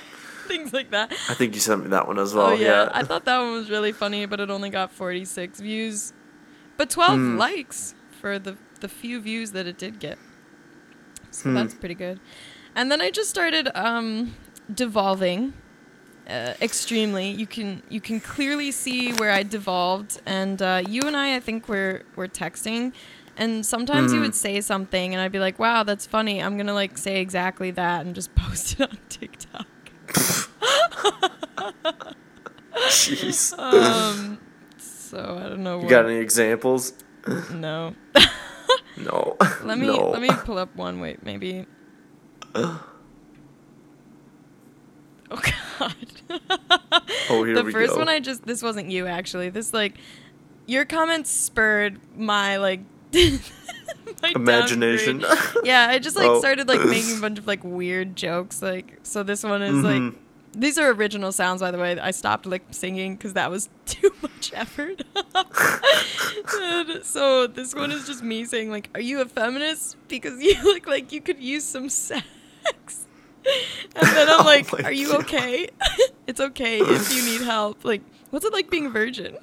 Things 0.47 0.73
like 0.73 0.91
that. 0.91 1.09
I 1.29 1.33
think 1.35 1.55
you 1.55 1.61
sent 1.61 1.83
me 1.83 1.89
that 1.91 2.05
one 2.05 2.19
as 2.19 2.33
well. 2.33 2.47
oh 2.47 2.53
yeah. 2.53 2.83
yeah. 2.83 2.89
I 2.93 3.03
thought 3.03 3.23
that 3.25 3.37
one 3.39 3.53
was 3.53 3.69
really 3.69 3.93
funny, 3.93 4.25
but 4.25 4.41
it 4.41 4.49
only 4.51 4.69
got 4.69 4.91
46 4.91 5.61
views, 5.61 6.11
but 6.75 6.89
12 6.89 7.17
Hmm. 7.17 7.37
likes 7.37 7.95
for 8.19 8.37
the 8.39 8.57
the 8.81 8.89
few 8.89 9.21
views 9.21 9.51
that 9.53 9.65
it 9.67 9.77
did 9.77 9.99
get. 9.99 10.17
So 11.31 11.43
Hmm. 11.49 11.55
that's 11.55 11.73
pretty 11.73 11.95
good. 11.95 12.19
And 12.75 12.91
then 12.91 12.99
I 13.01 13.09
just 13.09 13.29
started 13.29 13.69
um, 13.73 14.35
devolving 14.73 15.53
uh, 16.29 16.53
extremely. 16.61 17.29
You 17.31 17.47
can 17.47 17.81
you 17.89 17.99
can 18.01 18.19
clearly 18.19 18.71
see 18.71 19.11
where 19.13 19.31
I 19.31 19.43
devolved, 19.43 20.21
and 20.25 20.61
uh, 20.61 20.81
you 20.87 21.01
and 21.03 21.15
I, 21.17 21.35
I 21.35 21.39
think 21.39 21.67
we're 21.67 22.03
we're 22.15 22.27
texting. 22.27 22.93
And 23.35 23.65
sometimes 23.65 24.13
you 24.13 24.19
Mhm. 24.19 24.23
would 24.23 24.35
say 24.35 24.61
something, 24.61 25.13
and 25.13 25.19
I'd 25.21 25.31
be 25.31 25.39
like, 25.39 25.57
"Wow, 25.57 25.81
that's 25.83 26.05
funny." 26.05 26.41
I'm 26.41 26.55
gonna 26.55 26.73
like 26.75 26.97
say 26.99 27.19
exactly 27.19 27.71
that 27.71 28.05
and 28.05 28.13
just 28.13 28.33
post 28.43 28.79
it 28.79 28.81
on 28.89 28.97
TikTok. 29.09 29.67
Jeez. 32.89 33.53
Um, 33.59 34.37
so 34.77 35.39
I 35.43 35.49
don't 35.49 35.63
know. 35.63 35.81
you 35.81 35.89
got 35.89 36.05
any 36.05 36.17
examples? 36.17 36.93
No. 37.53 37.95
No. 38.95 39.37
Let 39.63 39.79
me 39.79 39.87
no. 39.87 40.11
let 40.11 40.21
me 40.21 40.29
pull 40.45 40.59
up 40.59 40.75
one. 40.75 40.99
Wait, 40.99 41.23
maybe. 41.25 41.65
Oh 45.33 45.41
God. 45.79 45.95
Oh, 47.29 47.43
here 47.43 47.55
the 47.55 47.63
we 47.63 47.71
first 47.71 47.93
go. 47.93 47.99
one 47.99 48.09
I 48.09 48.19
just 48.19 48.45
this 48.45 48.61
wasn't 48.61 48.89
you 48.91 49.07
actually. 49.07 49.49
This 49.49 49.73
like 49.73 49.95
your 50.67 50.85
comments 50.85 51.29
spurred 51.31 51.99
my 52.15 52.57
like 52.57 52.81
my 53.13 54.31
Imagination. 54.35 55.23
Yeah, 55.63 55.87
I 55.89 55.99
just 55.99 56.15
like 56.15 56.27
Oh. 56.29 56.39
started 56.39 56.67
like 56.67 56.83
making 56.85 57.17
a 57.17 57.21
bunch 57.21 57.39
of 57.39 57.47
like 57.47 57.63
weird 57.63 58.15
jokes. 58.15 58.61
Like 58.61 58.99
so 59.03 59.23
this 59.23 59.43
one 59.43 59.61
is 59.61 59.83
like 59.83 60.01
Mhm. 60.01 60.15
these 60.53 60.77
are 60.77 60.89
original 60.91 61.31
sounds 61.31 61.61
by 61.61 61.71
the 61.71 61.77
way. 61.79 61.99
I 61.99 62.11
stopped 62.11 62.45
like 62.45 62.63
singing 62.71 63.15
because 63.15 63.33
that 63.33 63.49
was 63.49 63.69
too 63.85 64.13
much 64.21 64.51
effort. 64.55 65.03
So 67.03 67.47
this 67.47 67.73
one 67.75 67.91
is 67.91 68.05
just 68.07 68.23
me 68.23 68.45
saying 68.45 68.69
like, 68.71 68.89
"Are 68.95 69.01
you 69.01 69.21
a 69.21 69.25
feminist? 69.25 69.97
Because 70.07 70.41
you 70.41 70.61
look 70.63 70.87
like 70.87 71.11
you 71.11 71.21
could 71.21 71.39
use 71.41 71.63
some 71.63 71.89
sex." 71.89 72.25
And 73.95 74.07
then 74.07 74.27
I'm 74.29 74.41
Oh 74.41 74.43
like, 74.45 74.71
my 74.71 74.79
"Are 74.85 74.91
you 74.91 75.09
God. 75.11 75.21
okay? 75.23 75.69
it's 76.27 76.39
okay 76.39 76.79
if 76.79 77.15
you 77.15 77.23
need 77.23 77.41
help. 77.41 77.83
Like, 77.85 78.01
what's 78.31 78.45
it 78.45 78.53
like 78.53 78.69
being 78.71 78.87
a 78.87 78.89
virgin?" 78.89 79.37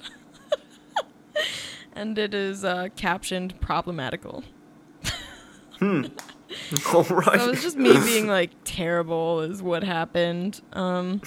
and 1.95 2.19
it 2.19 2.35
is 2.35 2.65
uh, 2.65 2.89
captioned 2.97 3.61
problematical. 3.61 4.43
All 5.83 7.05
right. 7.05 7.41
So 7.41 7.47
it 7.47 7.51
was 7.51 7.63
just 7.63 7.77
me 7.77 7.93
being 8.01 8.27
like 8.27 8.51
terrible 8.65 9.41
is 9.41 9.63
what 9.63 9.85
happened. 9.85 10.61
Um, 10.73 11.21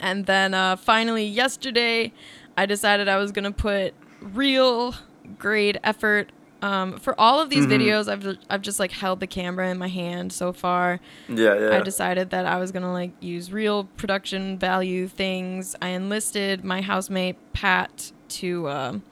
and 0.00 0.26
then 0.26 0.54
uh, 0.54 0.76
finally 0.76 1.24
yesterday, 1.26 2.12
I 2.56 2.66
decided 2.66 3.08
I 3.08 3.18
was 3.18 3.30
gonna 3.32 3.52
put 3.52 3.94
real 4.20 4.94
great 5.38 5.76
effort. 5.84 6.32
Um, 6.60 6.98
for 6.98 7.14
all 7.20 7.38
of 7.40 7.50
these 7.50 7.66
Mhm. 7.66 7.70
videos, 7.80 8.08
I've 8.10 8.36
I've 8.50 8.62
just 8.62 8.80
like 8.80 8.90
held 8.90 9.20
the 9.20 9.26
camera 9.28 9.68
in 9.70 9.78
my 9.78 9.86
hand 9.88 10.32
so 10.32 10.52
far. 10.52 10.98
yeah, 11.28 11.54
yeah. 11.58 11.76
I 11.76 11.80
decided 11.82 12.30
that 12.30 12.46
I 12.46 12.58
was 12.58 12.72
gonna 12.72 12.92
like 12.92 13.12
use 13.20 13.52
real 13.52 13.84
production 13.96 14.58
value 14.58 15.06
things. 15.06 15.76
I 15.80 15.88
enlisted 15.90 16.64
my 16.64 16.80
housemate 16.80 17.36
Pat 17.52 18.10
to 18.30 18.68
um, 18.68 19.02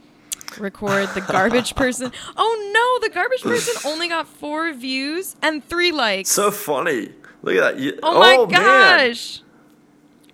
record 0.58 1.08
the 1.14 1.20
garbage 1.20 1.74
person. 1.82 2.10
Oh 2.36 2.98
no, 3.00 3.06
the 3.08 3.14
garbage 3.14 3.42
person 3.52 3.74
only 3.90 4.08
got 4.08 4.26
four 4.26 4.72
views 4.72 5.36
and 5.40 5.64
three 5.64 5.92
likes. 5.92 6.30
so 6.30 6.50
funny. 6.50 7.10
Look 7.42 7.54
at 7.54 7.60
that. 7.60 7.78
You- 7.78 7.98
oh 8.02 8.18
my 8.18 8.36
man. 8.38 9.08
gosh! 9.08 9.42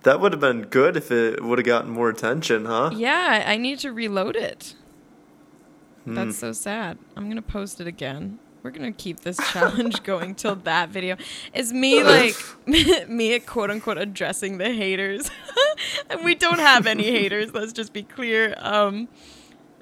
That 0.01 0.19
would 0.19 0.33
have 0.33 0.41
been 0.41 0.63
good 0.63 0.97
if 0.97 1.11
it 1.11 1.43
would 1.43 1.59
have 1.59 1.65
gotten 1.65 1.91
more 1.91 2.09
attention, 2.09 2.65
huh? 2.65 2.89
Yeah, 2.93 3.43
I 3.47 3.55
need 3.57 3.77
to 3.79 3.93
reload 3.93 4.35
it. 4.35 4.73
Hmm. 6.05 6.15
That's 6.15 6.37
so 6.37 6.51
sad. 6.51 6.97
I'm 7.15 7.29
gonna 7.29 7.41
post 7.41 7.79
it 7.79 7.87
again. 7.87 8.39
We're 8.61 8.71
gonna 8.71 8.91
keep 8.91 9.21
this 9.21 9.37
challenge 9.51 10.03
going 10.03 10.35
till 10.35 10.55
that 10.55 10.89
video 10.89 11.17
is 11.53 11.73
me 11.73 12.03
like 12.03 12.35
me 13.09 13.39
quote 13.39 13.69
unquote 13.71 13.97
addressing 13.97 14.57
the 14.57 14.71
haters, 14.73 15.29
and 16.09 16.23
we 16.23 16.35
don't 16.35 16.59
have 16.59 16.87
any 16.87 17.11
haters. 17.11 17.53
Let's 17.53 17.73
just 17.73 17.93
be 17.93 18.03
clear. 18.03 18.55
Um, 18.57 19.07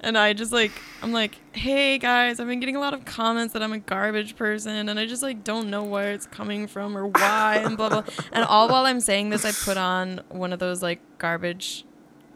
and 0.02 0.18
I 0.18 0.34
just 0.34 0.52
like 0.52 0.72
I'm 1.02 1.12
like, 1.12 1.38
hey 1.54 1.98
guys, 1.98 2.40
I've 2.40 2.48
been 2.48 2.60
getting 2.60 2.76
a 2.76 2.80
lot 2.80 2.94
of 2.94 3.06
comments 3.06 3.54
that 3.54 3.64
I'm 3.64 3.74
a 3.74 3.80
garbage 3.80 4.36
person, 4.36 4.90
and 4.90 5.00
I 5.00 5.06
just 5.06 5.24
like 5.24 5.44
don't 5.44 5.70
know 5.70 5.84
where 5.84 6.12
it's 6.12 6.26
coming 6.26 6.68
from 6.68 6.98
or 6.98 7.08
why, 7.08 7.62
and 7.64 7.78
blah 7.78 7.90
blah. 7.90 8.04
And 8.32 8.44
all 8.44 8.68
while 8.68 8.86
I'm 8.86 9.00
saying 9.00 9.30
this, 9.30 9.46
I 9.46 9.52
put 9.52 9.78
on 9.78 10.22
one 10.30 10.54
of 10.54 10.60
those 10.60 10.82
like 10.82 11.02
garbage, 11.20 11.86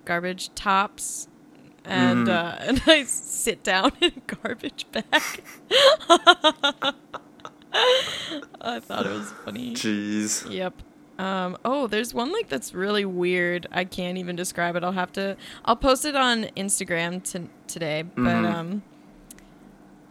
garbage 0.06 0.54
tops, 0.54 1.28
and 1.88 2.28
Mhm. 2.28 2.30
uh, 2.30 2.56
and 2.62 2.82
I 2.88 3.04
sit 3.04 3.64
down 3.64 3.92
in 4.02 4.12
a 4.18 4.36
garbage 4.36 4.86
bag. 4.92 5.04
I 8.62 8.80
thought 8.80 9.06
it 9.06 9.12
was 9.12 9.32
funny. 9.44 9.74
Jeez. 9.74 10.50
Yep. 10.50 10.82
Um, 11.20 11.58
oh, 11.64 11.88
there's 11.88 12.14
one 12.14 12.32
like 12.32 12.50
that's 12.50 12.74
really 12.74 13.06
weird. 13.06 13.68
I 13.72 13.86
can't 13.86 14.18
even 14.18 14.36
describe 14.36 14.76
it. 14.76 14.84
I'll 14.84 14.92
have 14.94 15.12
to. 15.14 15.38
I'll 15.64 15.76
post 15.76 16.06
it 16.06 16.16
on 16.16 16.44
Instagram 16.58 17.24
to, 17.32 17.48
today. 17.68 18.04
But 18.04 18.22
Mhm. 18.22 18.54
um, 18.54 18.84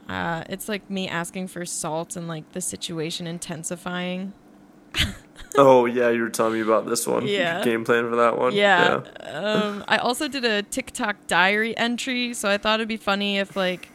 uh, 0.08 0.44
it's 0.48 0.68
like 0.68 0.88
me 0.90 1.08
asking 1.08 1.48
for 1.48 1.64
salt 1.66 2.16
and 2.16 2.28
like 2.28 2.52
the 2.52 2.60
situation 2.60 3.26
intensifying. 3.26 4.32
Oh 5.56 5.86
yeah, 5.86 6.10
you 6.10 6.22
were 6.22 6.30
telling 6.30 6.54
me 6.54 6.60
about 6.60 6.86
this 6.88 7.06
one. 7.06 7.26
Yeah. 7.26 7.62
Game 7.64 7.84
plan 7.84 8.08
for 8.10 8.16
that 8.16 8.38
one. 8.38 8.54
Yeah. 8.54 9.02
um, 9.22 9.84
I 9.86 9.98
also 9.98 10.28
did 10.28 10.44
a 10.44 10.62
TikTok 10.62 11.16
diary 11.26 11.76
entry, 11.76 12.34
so 12.34 12.48
I 12.48 12.58
thought 12.58 12.80
it'd 12.80 12.88
be 12.88 12.96
funny 12.96 13.38
if 13.38 13.56
like 13.56 13.88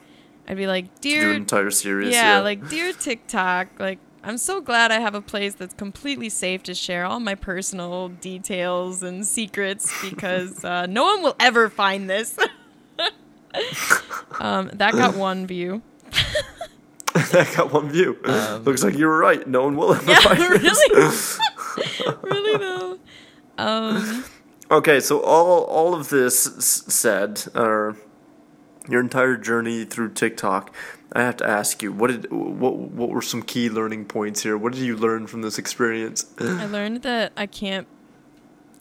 I'd 0.48 0.58
be 0.58 0.68
like, 0.68 1.02
dear 1.02 1.34
entire 1.34 1.72
series. 1.72 2.14
yeah, 2.14 2.38
Yeah. 2.38 2.42
like 2.42 2.70
dear 2.70 2.94
TikTok, 2.94 3.68
like 3.80 4.00
I'm 4.24 4.38
so 4.38 4.62
glad 4.62 4.92
I 4.92 5.00
have 5.00 5.16
a 5.16 5.22
place 5.22 5.54
that's 5.56 5.74
completely 5.74 6.30
safe 6.30 6.64
to 6.64 6.74
share 6.74 7.06
all 7.06 7.20
my 7.20 7.36
personal 7.36 8.10
details 8.10 9.04
and 9.04 9.26
secrets 9.28 9.92
because 10.02 10.64
uh, 10.72 10.86
no 10.88 11.04
one 11.04 11.22
will 11.24 11.36
ever 11.40 11.70
find 11.70 12.10
this. 12.10 12.38
um, 14.40 14.70
that 14.74 14.94
got 14.94 15.16
one 15.30 15.48
view. 15.48 15.82
that 17.32 17.52
got 17.56 17.72
one 17.74 17.90
view. 17.90 18.18
Looks 18.64 18.84
like 18.84 18.96
you 18.98 19.08
were 19.08 19.18
right. 19.18 19.46
No 19.48 19.64
one 19.64 19.76
will 19.76 19.94
ever 19.94 20.02
Um, 20.04 20.10
Yeah, 20.10 20.20
find 20.20 20.62
this. 20.64 21.40
really, 22.24 22.58
though. 22.58 22.98
Um, 23.58 24.24
Okay, 24.72 25.00
so 25.00 25.22
all 25.22 25.64
all 25.64 25.96
of 25.96 26.10
this 26.10 26.44
said, 26.88 27.44
or 27.56 27.98
your 28.88 29.02
entire 29.02 29.36
journey 29.36 29.84
through 29.84 30.14
TikTok, 30.14 30.74
I 31.12 31.24
have 31.24 31.38
to 31.38 31.48
ask 31.48 31.82
you, 31.82 31.92
what 31.92 32.12
did 32.12 32.32
what 32.32 32.76
what 32.76 33.10
were 33.10 33.24
some 33.24 33.42
key 33.42 33.70
learning 33.70 34.06
points 34.06 34.44
here? 34.44 34.56
What 34.58 34.74
did 34.74 34.84
you 34.84 34.96
learn 34.96 35.26
from 35.26 35.42
this 35.42 35.58
experience? 35.58 36.28
I 36.40 36.68
learned 36.68 37.02
that 37.02 37.32
I 37.36 37.48
can't 37.48 37.88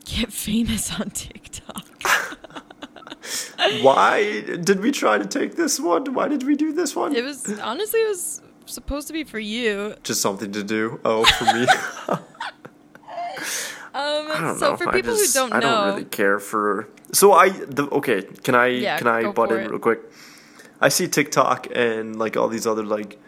get 0.05 0.31
famous 0.31 0.93
on 1.01 1.09
TikTok. 1.11 1.87
Why 3.81 4.43
did 4.43 4.81
we 4.81 4.91
try 4.91 5.17
to 5.17 5.27
take 5.27 5.57
this 5.57 5.81
one? 5.81 6.12
Why 6.12 6.29
did 6.29 6.43
we 6.43 6.55
do 6.55 6.73
this 6.73 6.95
one? 6.95 7.17
It 7.17 7.25
was 7.25 7.59
honestly 7.61 8.01
it 8.01 8.09
was 8.09 8.43
supposed 8.67 9.07
to 9.07 9.14
be 9.14 9.25
for 9.25 9.38
you. 9.38 9.95
Just 10.03 10.21
something 10.21 10.53
to 10.53 10.62
do. 10.62 11.01
Oh, 11.03 11.25
for 11.25 11.45
me. 11.47 11.67
Um, 13.99 14.31
I 14.31 14.41
don't 14.41 14.59
so 14.59 14.71
know. 14.71 14.77
for 14.77 14.89
I 14.89 14.93
people 14.93 15.15
just- 15.17 15.35
who 15.35 15.41
don't 15.41 15.53
I 15.53 15.61
don't 15.61 15.87
really 15.89 16.05
care 16.05 16.39
for. 16.39 16.89
So 17.13 17.33
I 17.33 17.49
the 17.51 17.85
okay. 18.01 18.23
Can 18.45 18.55
I 18.55 18.67
Yeah, 18.69 18.99
can 18.99 19.07
I 19.09 19.31
butt 19.33 19.51
in 19.51 19.59
it. 19.61 19.71
real 19.71 19.79
quick? 19.79 20.01
I 20.81 20.89
see 20.91 21.09
TikTok 21.09 21.67
and 21.75 22.17
like 22.19 22.37
all 22.37 22.49
these 22.49 22.67
other 22.67 22.85
like 22.85 23.19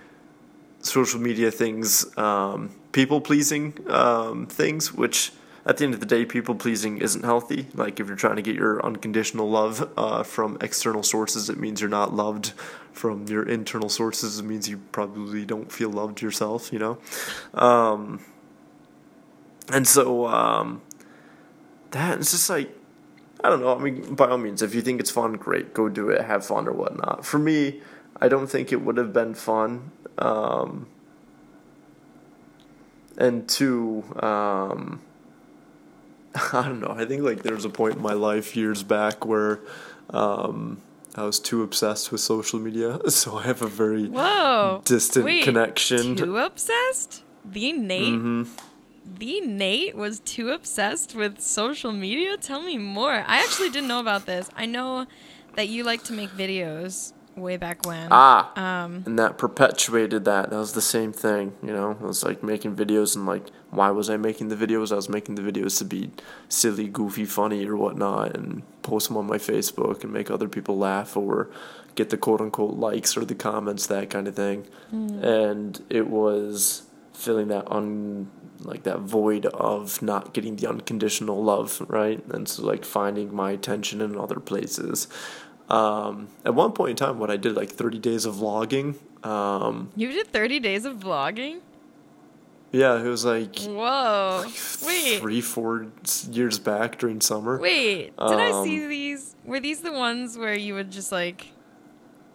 social 0.82 1.20
media 1.20 1.50
things, 1.50 2.06
um, 2.16 2.70
people 2.92 3.20
pleasing 3.20 3.74
um, 3.88 4.46
things, 4.46 4.92
which 4.94 5.32
at 5.66 5.76
the 5.76 5.84
end 5.84 5.92
of 5.94 6.00
the 6.00 6.06
day, 6.06 6.24
people 6.24 6.54
pleasing 6.54 6.98
isn't 6.98 7.24
healthy. 7.24 7.66
Like 7.74 8.00
if 8.00 8.06
you're 8.06 8.16
trying 8.16 8.36
to 8.36 8.42
get 8.42 8.54
your 8.54 8.84
unconditional 8.84 9.50
love 9.50 9.90
uh, 9.96 10.22
from 10.22 10.56
external 10.60 11.02
sources, 11.02 11.50
it 11.50 11.58
means 11.58 11.80
you're 11.80 11.90
not 11.90 12.14
loved. 12.14 12.52
From 12.92 13.26
your 13.28 13.44
internal 13.48 13.88
sources, 13.88 14.38
it 14.40 14.44
means 14.44 14.68
you 14.68 14.78
probably 14.90 15.44
don't 15.46 15.70
feel 15.70 15.90
loved 15.90 16.20
yourself. 16.22 16.72
You 16.72 16.78
know. 16.80 16.98
Um, 17.54 18.20
and 19.72 19.86
so 19.86 20.26
um, 20.26 20.82
that 21.90 22.18
it's 22.18 22.30
just 22.30 22.50
like 22.50 22.70
I 23.42 23.48
don't 23.48 23.60
know. 23.60 23.74
I 23.74 23.78
mean, 23.78 24.14
by 24.14 24.28
all 24.28 24.38
means, 24.38 24.62
if 24.62 24.74
you 24.74 24.82
think 24.82 25.00
it's 25.00 25.10
fun, 25.10 25.32
great, 25.34 25.72
go 25.72 25.88
do 25.88 26.10
it, 26.10 26.22
have 26.22 26.44
fun 26.44 26.68
or 26.68 26.72
whatnot. 26.72 27.24
For 27.24 27.38
me, 27.38 27.80
I 28.20 28.28
don't 28.28 28.48
think 28.48 28.72
it 28.72 28.82
would 28.82 28.96
have 28.96 29.12
been 29.12 29.34
fun. 29.34 29.92
Um, 30.18 30.86
and 33.16 33.48
two, 33.48 34.04
um, 34.22 35.00
I 36.52 36.62
don't 36.64 36.80
know. 36.80 36.94
I 36.96 37.04
think 37.06 37.22
like 37.22 37.42
there 37.42 37.54
was 37.54 37.64
a 37.64 37.70
point 37.70 37.96
in 37.96 38.02
my 38.02 38.12
life 38.12 38.56
years 38.56 38.82
back 38.82 39.24
where 39.24 39.60
um, 40.10 40.82
I 41.16 41.24
was 41.24 41.40
too 41.40 41.62
obsessed 41.62 42.12
with 42.12 42.20
social 42.20 42.58
media, 42.58 42.98
so 43.10 43.38
I 43.38 43.44
have 43.44 43.62
a 43.62 43.68
very 43.68 44.06
whoa, 44.08 44.82
distant 44.84 45.24
wait, 45.24 45.44
connection. 45.44 46.16
Too 46.16 46.36
obsessed? 46.36 47.22
The 47.42 47.72
Nate, 47.72 48.14
hmm 48.14 48.42
the 49.04 49.40
Nate 49.40 49.96
was 49.96 50.20
too 50.20 50.50
obsessed 50.50 51.14
with 51.14 51.40
social 51.40 51.92
media. 51.92 52.36
Tell 52.36 52.62
me 52.62 52.78
more. 52.78 53.12
I 53.12 53.42
actually 53.42 53.70
didn't 53.70 53.88
know 53.88 54.00
about 54.00 54.26
this. 54.26 54.50
I 54.56 54.66
know 54.66 55.06
that 55.56 55.68
you 55.68 55.84
like 55.84 56.04
to 56.04 56.12
make 56.12 56.30
videos 56.30 57.12
way 57.36 57.56
back 57.56 57.86
when. 57.86 58.08
Ah, 58.10 58.52
Um, 58.56 59.02
and 59.06 59.18
that 59.18 59.38
perpetuated 59.38 60.24
that. 60.26 60.50
That 60.50 60.56
was 60.56 60.72
the 60.74 60.82
same 60.82 61.12
thing, 61.12 61.54
you 61.62 61.72
know. 61.72 61.92
It 61.92 62.00
was 62.00 62.22
like 62.24 62.42
making 62.42 62.76
videos, 62.76 63.16
and 63.16 63.26
like, 63.26 63.48
why 63.70 63.90
was 63.90 64.10
I 64.10 64.16
making 64.16 64.48
the 64.48 64.56
videos? 64.56 64.92
I 64.92 64.96
was 64.96 65.08
making 65.08 65.36
the 65.36 65.42
videos 65.42 65.78
to 65.78 65.84
be 65.84 66.10
silly, 66.48 66.88
goofy, 66.88 67.24
funny, 67.24 67.66
or 67.66 67.76
whatnot, 67.76 68.36
and 68.36 68.62
post 68.82 69.08
them 69.08 69.16
on 69.16 69.26
my 69.26 69.38
Facebook 69.38 70.02
and 70.04 70.12
make 70.12 70.30
other 70.30 70.48
people 70.48 70.76
laugh 70.76 71.16
or 71.16 71.48
get 71.94 72.10
the 72.10 72.16
quote 72.16 72.40
unquote 72.40 72.74
likes 72.74 73.16
or 73.16 73.24
the 73.24 73.34
comments, 73.34 73.86
that 73.86 74.10
kind 74.10 74.28
of 74.28 74.34
thing. 74.34 74.66
And 74.92 75.82
it 75.88 76.08
was 76.08 76.82
filling 77.12 77.48
that 77.48 77.70
un 77.70 78.30
like 78.60 78.82
that 78.84 79.00
void 79.00 79.46
of 79.46 80.00
not 80.02 80.32
getting 80.34 80.56
the 80.56 80.68
unconditional 80.68 81.42
love, 81.42 81.82
right? 81.88 82.22
And 82.28 82.48
so 82.48 82.64
like 82.64 82.84
finding 82.84 83.34
my 83.34 83.50
attention 83.52 84.00
in 84.00 84.16
other 84.18 84.40
places. 84.40 85.08
Um, 85.68 86.28
at 86.44 86.54
one 86.54 86.72
point 86.72 86.90
in 86.90 86.96
time, 86.96 87.18
what 87.18 87.30
I 87.30 87.36
did 87.36 87.54
like 87.54 87.70
30 87.70 87.98
days 87.98 88.24
of 88.24 88.36
vlogging, 88.36 88.96
um, 89.24 89.90
you 89.94 90.10
did 90.12 90.32
30 90.32 90.58
days 90.60 90.84
of 90.84 90.96
vlogging? 90.98 91.60
yeah, 92.72 92.98
it 93.02 93.06
was 93.08 93.24
like 93.24 93.56
Whoa. 93.60 94.44
Wait. 94.86 95.18
three, 95.20 95.40
four 95.40 95.86
years 96.30 96.58
back 96.58 96.98
during 96.98 97.20
summer. 97.20 97.58
Wait, 97.58 98.16
did 98.16 98.38
I 98.40 98.62
see 98.64 98.82
Um, 98.84 98.88
these? 98.88 99.36
Were 99.44 99.58
these 99.60 99.80
the 99.80 99.92
ones 99.92 100.36
where 100.38 100.54
you 100.54 100.74
would 100.74 100.90
just 100.90 101.10
like, 101.12 101.48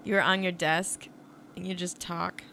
you 0.03 0.13
were 0.13 0.21
on 0.21 0.43
your 0.43 0.51
desk 0.51 1.07
and 1.55 1.65
you 1.67 1.73
just 1.73 1.99
talk? 1.99 2.43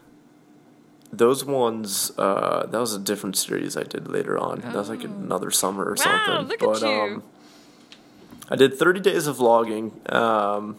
Those 1.15 1.45
ones, 1.45 2.11
uh, 2.17 2.65
that 2.65 2.79
was 2.79 2.93
a 2.95 2.99
different 2.99 3.37
series 3.37 3.77
I 3.77 3.83
did 3.83 4.07
later 4.07 4.35
on. 4.37 4.61
That 4.61 4.73
was 4.73 4.89
like 4.89 5.03
Oh. 5.03 5.11
another 5.25 5.51
summer 5.51 5.83
or 5.85 5.95
Wow, 5.95 6.03
something. 6.07 6.47
look 6.47 6.63
at 6.63 6.69
but 6.69 6.81
you. 6.81 6.87
um, 7.01 7.23
I 8.49 8.55
did 8.55 8.73
30 8.79 8.99
days 8.99 9.27
of 9.27 9.37
vlogging, 9.37 9.91
um, 10.11 10.77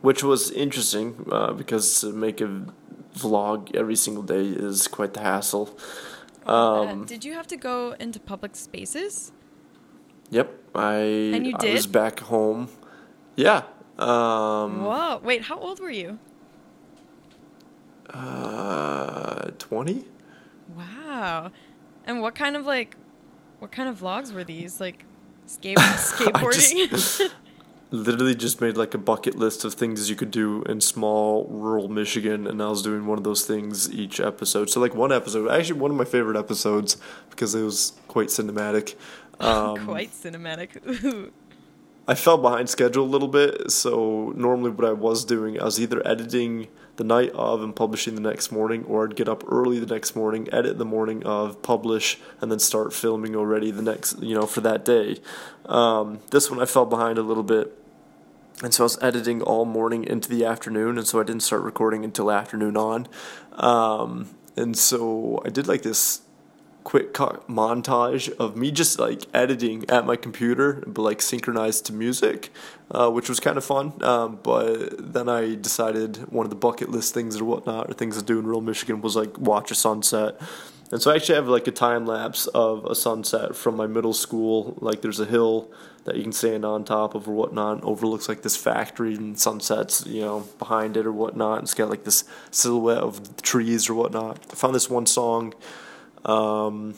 which 0.00 0.22
was 0.24 0.50
interesting 0.50 1.26
uh, 1.30 1.52
because 1.52 2.00
to 2.00 2.12
make 2.12 2.40
a 2.40 2.64
vlog 3.14 3.74
every 3.76 3.94
single 3.96 4.22
day 4.22 4.46
is 4.46 4.88
quite 4.88 5.12
the 5.14 5.20
hassle. 5.20 5.68
Uh, 6.46 6.82
Um, 6.82 7.04
did 7.04 7.24
you 7.24 7.34
have 7.34 7.46
to 7.48 7.56
go 7.56 7.94
into 8.00 8.18
public 8.18 8.56
spaces? 8.56 9.32
yep, 10.30 10.48
I 10.74 10.94
And 11.36 11.46
you 11.46 11.54
I 11.60 11.72
was 11.72 11.86
back 11.86 12.20
home. 12.20 12.68
Yeah. 13.36 13.62
Um, 13.98 14.84
Whoa! 14.84 15.20
Wait, 15.22 15.42
how 15.42 15.58
old 15.58 15.78
were 15.78 15.90
you? 16.02 16.18
Uh, 18.10 19.50
20? 19.58 20.04
Wow. 20.76 21.52
And 22.04 22.20
what 22.20 22.34
kind 22.34 22.56
of 22.56 22.66
like, 22.66 22.96
what 23.58 23.72
kind 23.72 23.88
of 23.88 24.00
vlogs 24.00 24.32
were 24.32 24.44
these? 24.44 24.80
Like, 24.80 25.04
skate 25.46 25.76
skateboarding. 25.78 27.30
Literally 27.90 28.34
just 28.34 28.62
made 28.62 28.78
like 28.78 28.94
a 28.94 28.98
bucket 28.98 29.34
list 29.34 29.66
of 29.66 29.74
things 29.74 30.08
you 30.08 30.16
could 30.16 30.30
do 30.30 30.62
in 30.62 30.80
small 30.80 31.46
rural 31.50 31.88
Michigan, 31.88 32.46
and 32.46 32.62
I 32.62 32.68
was 32.68 32.80
doing 32.80 33.06
one 33.06 33.18
of 33.18 33.24
those 33.24 33.44
things 33.44 33.92
each 33.92 34.18
episode. 34.18 34.70
So 34.70 34.80
like 34.80 34.94
one 34.94 35.12
episode, 35.12 35.50
actually 35.50 35.78
one 35.78 35.90
of 35.90 35.96
my 35.98 36.06
favorite 36.06 36.38
episodes 36.38 36.96
because 37.28 37.54
it 37.54 37.62
was 37.62 37.92
quite 38.08 38.28
cinematic. 38.28 38.94
Um, 39.40 39.86
Quite 39.86 40.12
cinematic. 40.12 41.32
I 42.06 42.14
fell 42.14 42.36
behind 42.36 42.68
schedule 42.68 43.04
a 43.04 43.06
little 43.06 43.28
bit, 43.28 43.70
so 43.70 44.32
normally 44.36 44.70
what 44.70 44.84
I 44.84 44.92
was 44.92 45.24
doing, 45.24 45.60
I 45.60 45.64
was 45.64 45.80
either 45.80 46.06
editing 46.06 46.66
the 46.96 47.04
night 47.04 47.30
of 47.30 47.62
and 47.62 47.74
publishing 47.74 48.16
the 48.16 48.20
next 48.20 48.50
morning, 48.50 48.84
or 48.84 49.04
I'd 49.04 49.14
get 49.14 49.28
up 49.28 49.44
early 49.50 49.78
the 49.78 49.92
next 49.92 50.16
morning, 50.16 50.48
edit 50.52 50.78
the 50.78 50.84
morning 50.84 51.22
of, 51.24 51.62
publish, 51.62 52.18
and 52.40 52.50
then 52.50 52.58
start 52.58 52.92
filming 52.92 53.36
already 53.36 53.70
the 53.70 53.82
next, 53.82 54.20
you 54.20 54.34
know, 54.34 54.46
for 54.46 54.60
that 54.62 54.84
day. 54.84 55.18
Um, 55.66 56.18
this 56.30 56.50
one 56.50 56.60
I 56.60 56.64
fell 56.64 56.86
behind 56.86 57.18
a 57.18 57.22
little 57.22 57.44
bit, 57.44 57.72
and 58.64 58.74
so 58.74 58.82
I 58.82 58.86
was 58.86 59.02
editing 59.02 59.40
all 59.40 59.64
morning 59.64 60.02
into 60.02 60.28
the 60.28 60.44
afternoon, 60.44 60.98
and 60.98 61.06
so 61.06 61.20
I 61.20 61.22
didn't 61.22 61.42
start 61.42 61.62
recording 61.62 62.04
until 62.04 62.32
afternoon 62.32 62.76
on. 62.76 63.06
Um, 63.52 64.30
and 64.56 64.76
so 64.76 65.40
I 65.44 65.50
did 65.50 65.68
like 65.68 65.82
this 65.82 66.22
quick 66.84 67.14
cut 67.14 67.48
montage 67.48 68.30
of 68.36 68.56
me 68.56 68.70
just 68.70 68.98
like 68.98 69.22
editing 69.32 69.88
at 69.88 70.06
my 70.06 70.16
computer, 70.16 70.82
but 70.86 71.02
like 71.02 71.22
synchronized 71.22 71.86
to 71.86 71.92
music, 71.92 72.50
uh, 72.90 73.10
which 73.10 73.28
was 73.28 73.40
kind 73.40 73.56
of 73.56 73.64
fun. 73.64 73.92
Um, 74.02 74.38
but 74.42 75.12
then 75.12 75.28
I 75.28 75.54
decided 75.54 76.32
one 76.32 76.46
of 76.46 76.50
the 76.50 76.56
bucket 76.56 76.90
list 76.90 77.14
things 77.14 77.40
or 77.40 77.44
whatnot, 77.44 77.90
or 77.90 77.94
things 77.94 78.16
to 78.18 78.24
do 78.24 78.38
in 78.38 78.46
rural 78.46 78.60
Michigan, 78.60 79.00
was 79.00 79.16
like 79.16 79.38
watch 79.38 79.70
a 79.70 79.74
sunset. 79.74 80.40
And 80.90 81.00
so 81.00 81.10
I 81.10 81.16
actually 81.16 81.36
have 81.36 81.48
like 81.48 81.66
a 81.66 81.72
time 81.72 82.04
lapse 82.04 82.46
of 82.48 82.84
a 82.84 82.94
sunset 82.94 83.56
from 83.56 83.76
my 83.76 83.86
middle 83.86 84.12
school. 84.12 84.76
Like 84.80 85.00
there's 85.00 85.20
a 85.20 85.24
hill 85.24 85.70
that 86.04 86.16
you 86.16 86.22
can 86.22 86.32
stand 86.32 86.64
on 86.64 86.84
top 86.84 87.14
of 87.14 87.28
or 87.28 87.32
whatnot, 87.32 87.82
overlooks 87.82 88.28
like 88.28 88.42
this 88.42 88.56
factory 88.56 89.14
and 89.14 89.38
sunsets, 89.38 90.04
you 90.06 90.20
know, 90.20 90.40
behind 90.58 90.96
it 90.96 91.06
or 91.06 91.12
whatnot. 91.12 91.62
It's 91.62 91.74
got 91.74 91.88
like 91.88 92.04
this 92.04 92.24
silhouette 92.50 92.98
of 92.98 93.40
trees 93.40 93.88
or 93.88 93.94
whatnot. 93.94 94.38
I 94.50 94.54
found 94.54 94.74
this 94.74 94.90
one 94.90 95.06
song 95.06 95.54
um, 96.24 96.94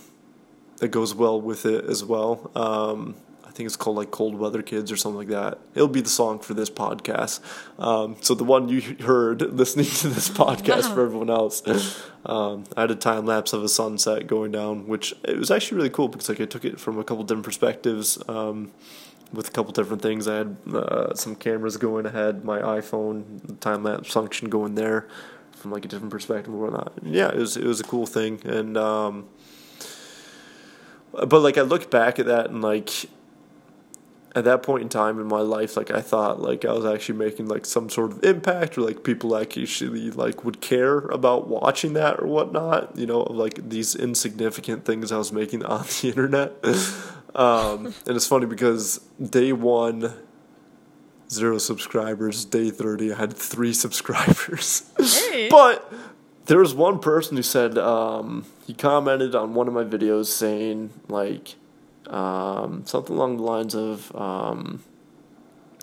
that 0.79 0.89
goes 0.89 1.15
well 1.15 1.41
with 1.41 1.67
it 1.67 1.85
as 1.85 2.05
well. 2.05 2.51
Um, 2.55 3.15
I 3.45 3.51
think 3.57 3.69
it's 3.69 3.77
called 3.77 3.97
like 3.97 4.11
Cold 4.11 4.35
Weather 4.37 4.63
Kids 4.63 4.91
or 4.91 4.97
something 4.97 5.19
like 5.19 5.29
that. 5.29 5.59
It'll 5.77 5.87
be 5.87 6.01
the 6.01 6.09
song 6.09 6.41
for 6.41 6.55
this 6.55 6.69
podcast. 6.69 7.39
Um, 7.79 8.17
so 8.21 8.35
the 8.35 8.43
one 8.43 8.69
you 8.69 8.81
heard 9.01 9.43
listening 9.53 9.87
to 9.87 10.09
this 10.09 10.29
podcast 10.29 10.89
Wow. 10.89 10.95
for 10.95 11.05
everyone 11.05 11.31
else, 11.31 11.63
um, 12.27 12.65
I 12.77 12.81
had 12.83 12.91
a 12.91 12.97
time 12.97 13.27
lapse 13.27 13.53
of 13.53 13.63
a 13.63 13.69
sunset 13.69 14.27
going 14.27 14.51
down, 14.51 14.89
which 14.89 15.15
it 15.23 15.39
was 15.39 15.53
actually 15.53 15.77
really 15.77 15.91
cool 15.91 16.09
because 16.09 16.29
like 16.29 16.41
I 16.41 16.47
took 16.47 16.65
it 16.65 16.81
from 16.81 16.99
a 16.99 17.05
couple 17.05 17.23
different 17.23 17.45
perspectives. 17.45 18.19
Um, 18.29 18.73
with 19.33 19.49
a 19.49 19.51
couple 19.51 19.73
different 19.73 20.01
things, 20.03 20.29
I 20.29 20.37
had 20.37 20.57
uh, 20.73 21.15
some 21.15 21.35
cameras 21.35 21.77
going 21.77 22.07
ahead, 22.07 22.45
my 22.45 22.59
iPhone 22.61 23.59
time 23.61 23.83
lapse 23.83 24.13
function 24.13 24.49
going 24.49 24.75
there, 24.77 25.09
from 25.65 25.73
like 25.73 25.87
a 25.87 25.89
different 25.89 26.13
perspective 26.13 26.53
or 26.53 26.59
whatnot. 26.59 26.93
Yeah, 27.03 27.31
it 27.31 27.39
was 27.39 27.57
it 27.57 27.65
was 27.65 27.81
a 27.81 27.85
cool 27.85 28.05
thing, 28.05 28.43
and 28.45 28.77
um, 28.77 29.25
but 31.11 31.41
like 31.41 31.57
I 31.57 31.63
look 31.63 31.91
back 31.91 32.19
at 32.19 32.27
that 32.27 32.51
and 32.51 32.61
like 32.61 33.07
at 34.35 34.45
that 34.45 34.63
point 34.63 34.83
in 34.83 34.91
time 34.91 35.19
in 35.19 35.27
my 35.27 35.41
life, 35.41 35.75
like 35.75 35.91
I 35.91 36.03
thought 36.03 36.39
like 36.39 36.67
I 36.67 36.73
was 36.75 36.85
actually 36.85 37.19
making 37.19 37.49
like 37.49 37.65
some 37.65 37.89
sort 37.89 38.13
of 38.13 38.23
impact 38.23 38.77
or 38.77 38.83
like 38.83 39.05
people 39.05 39.35
actually 39.35 40.11
like 40.11 40.45
would 40.45 40.61
care 40.61 40.99
about 40.99 41.49
watching 41.49 41.95
that 41.95 42.21
or 42.21 42.27
whatnot. 42.27 42.95
You 42.95 43.07
know, 43.07 43.21
like 43.23 43.71
these 43.71 43.95
insignificant 43.95 44.85
things 44.85 45.13
I 45.13 45.17
was 45.17 45.33
making 45.33 45.65
on 45.65 45.85
the 45.85 46.09
internet. 46.09 46.53
um, 47.35 47.95
and 48.07 48.17
it's 48.17 48.27
funny 48.27 48.45
because 48.45 48.99
day 49.19 49.55
one. 49.55 50.13
Zero 51.35 51.59
subscribers. 51.59 52.45
Day 52.45 52.71
30, 52.71 53.13
I 53.13 53.17
had 53.17 53.33
three 53.33 53.73
subscribers. 53.85 54.91
Hey. 54.99 55.49
But 55.49 55.93
there 56.47 56.59
was 56.59 56.75
one 56.75 56.99
person 56.99 57.37
who 57.37 57.43
said 57.43 57.77
um, 57.79 58.45
he 58.67 58.75
commented 58.75 59.35
on 59.35 59.55
one 59.55 59.67
of 59.67 59.75
my 59.75 59.85
videos 59.85 60.27
saying 60.27 60.91
like 61.09 61.57
um, 62.07 62.85
something 62.87 63.17
along 63.17 63.39
the 63.39 63.43
lines 63.43 63.75
of 63.75 64.15
um, 64.15 64.83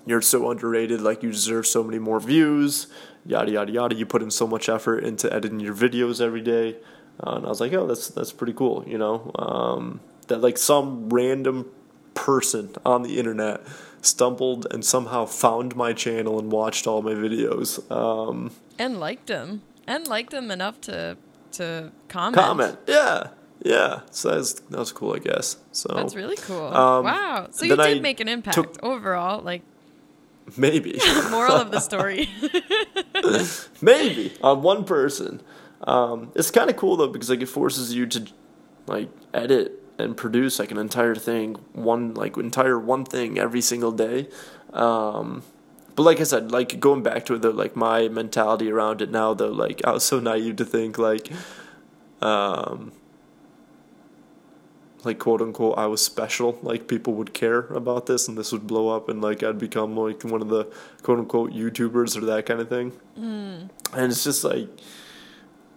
"You're 0.06 0.22
so 0.22 0.50
underrated. 0.50 1.02
Like 1.02 1.24
you 1.24 1.32
deserve 1.32 1.68
so 1.68 1.84
many 1.84 2.00
more 2.00 2.20
views. 2.20 2.88
Yada 3.26 3.52
yada 3.52 3.72
yada. 3.72 3.96
You 3.96 4.06
put 4.06 4.22
in 4.22 4.32
so 4.32 4.48
much 4.48 4.70
effort 4.70 5.04
into 5.04 5.32
editing 5.34 5.60
your 5.60 5.76
videos 5.76 6.22
every 6.22 6.42
day." 6.42 6.78
Uh, 7.20 7.36
and 7.36 7.46
I 7.46 7.50
was 7.50 7.60
like, 7.60 7.74
"Oh, 7.74 7.88
that's 7.88 8.08
that's 8.10 8.32
pretty 8.32 8.54
cool." 8.54 8.84
You 8.88 8.98
know, 8.98 9.32
um, 9.36 10.00
that 10.28 10.42
like 10.42 10.58
some 10.58 11.10
random 11.10 11.72
person 12.14 12.70
on 12.86 13.02
the 13.04 13.18
internet 13.18 13.62
stumbled 14.02 14.68
and 14.72 14.84
somehow 14.84 15.26
found 15.26 15.76
my 15.76 15.94
channel 15.94 16.40
and 16.40 16.52
watched 16.52 16.88
all 16.88 17.02
my 17.02 17.14
videos. 17.14 17.80
Um, 17.92 18.52
and 18.78 19.00
liked 19.00 19.28
them. 19.28 19.62
And 19.88 20.08
liked 20.08 20.32
them 20.32 20.52
enough 20.52 20.80
to 20.82 21.18
to 21.54 21.92
comment. 22.08 22.36
comment. 22.38 22.78
Yeah, 22.88 23.28
yeah. 23.64 24.02
So 24.12 24.32
that's 24.36 24.54
that 24.54 24.78
was 24.80 24.92
cool, 24.92 25.14
I 25.16 25.20
guess. 25.20 25.58
So 25.72 25.92
That's 25.94 26.16
really 26.16 26.38
cool. 26.38 26.68
Um, 26.68 27.06
wow. 27.06 27.48
So 27.52 27.66
you 27.66 27.76
did 27.76 27.80
I 27.80 28.00
make 28.00 28.20
an 28.20 28.28
impact 28.28 28.56
took- 28.56 28.84
overall. 28.84 29.42
Like 29.42 29.64
maybe, 30.56 31.00
moral 31.32 31.56
of 31.56 31.72
the 31.72 31.80
story. 31.90 32.30
maybe 33.82 34.34
on 34.42 34.62
one 34.62 34.84
person. 34.84 35.42
Um, 35.84 36.32
it's 36.36 36.52
kind 36.52 36.70
of 36.70 36.76
cool 36.78 36.96
though 36.96 37.08
because 37.08 37.30
like 37.30 37.42
it 37.42 37.48
forces 37.48 37.94
you 37.94 38.06
to 38.08 38.28
like 38.88 39.10
edit 39.34 39.81
and 39.98 40.18
produce 40.18 40.60
like 40.60 40.72
an 40.72 40.78
entire 40.78 41.16
thing, 41.16 41.56
one 41.74 42.14
like 42.14 42.38
entire 42.38 42.80
one 42.80 43.06
thing 43.06 43.38
every 43.38 43.62
single 43.62 43.92
day. 43.92 44.28
Um, 44.74 45.44
but 45.96 46.04
like 46.04 46.20
I 46.20 46.24
said, 46.24 46.52
like 46.52 46.80
going 46.80 47.04
back 47.04 47.26
to 47.26 47.36
it 47.36 47.42
though, 47.42 47.52
like 47.52 47.76
my 47.76 48.08
mentality 48.08 48.72
around 48.72 49.02
it 49.02 49.12
now 49.12 49.34
though, 49.34 49.52
like 49.52 49.82
I 49.86 49.92
was 49.92 50.04
so 50.04 50.20
naive 50.20 50.56
to 50.58 50.66
think 50.66 50.98
like, 50.98 51.30
um, 52.22 52.94
like 55.04 55.20
quote 55.20 55.42
unquote 55.42 55.78
I 55.78 55.88
was 55.88 56.04
special, 56.04 56.58
like 56.62 56.88
people 56.88 57.14
would 57.16 57.34
care 57.34 57.60
about 57.68 58.06
this 58.06 58.28
and 58.28 58.38
this 58.38 58.52
would 58.52 58.68
blow 58.68 58.90
up 58.90 59.10
and 59.10 59.22
like 59.22 59.44
I'd 59.44 59.60
become 59.60 59.98
like 59.98 60.24
one 60.24 60.42
of 60.42 60.48
the 60.50 60.66
quote 61.04 61.20
unquote 61.20 61.52
YouTubers 61.52 62.16
or 62.18 62.22
that 62.26 62.46
kind 62.46 62.62
of 62.62 62.70
thing. 62.70 62.94
And 63.94 64.12
it's 64.12 64.24
just 64.24 64.44
like 64.44 64.70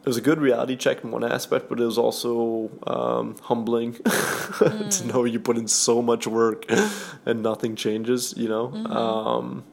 it 0.04 0.06
was 0.06 0.18
a 0.18 0.20
good 0.20 0.38
reality 0.38 0.76
check 0.76 1.02
in 1.02 1.10
one 1.10 1.24
aspect, 1.24 1.70
but 1.70 1.80
it 1.80 1.84
was 1.84 1.96
also 1.96 2.70
um, 2.86 3.36
humbling 3.42 3.94
to 4.04 5.02
know 5.06 5.24
you 5.24 5.40
put 5.40 5.56
in 5.56 5.66
so 5.66 6.02
much 6.02 6.26
work 6.26 6.66
and 7.26 7.42
nothing 7.42 7.74
changes. 7.74 8.34
You 8.36 8.48
know, 8.50 8.66
um, 8.86 9.64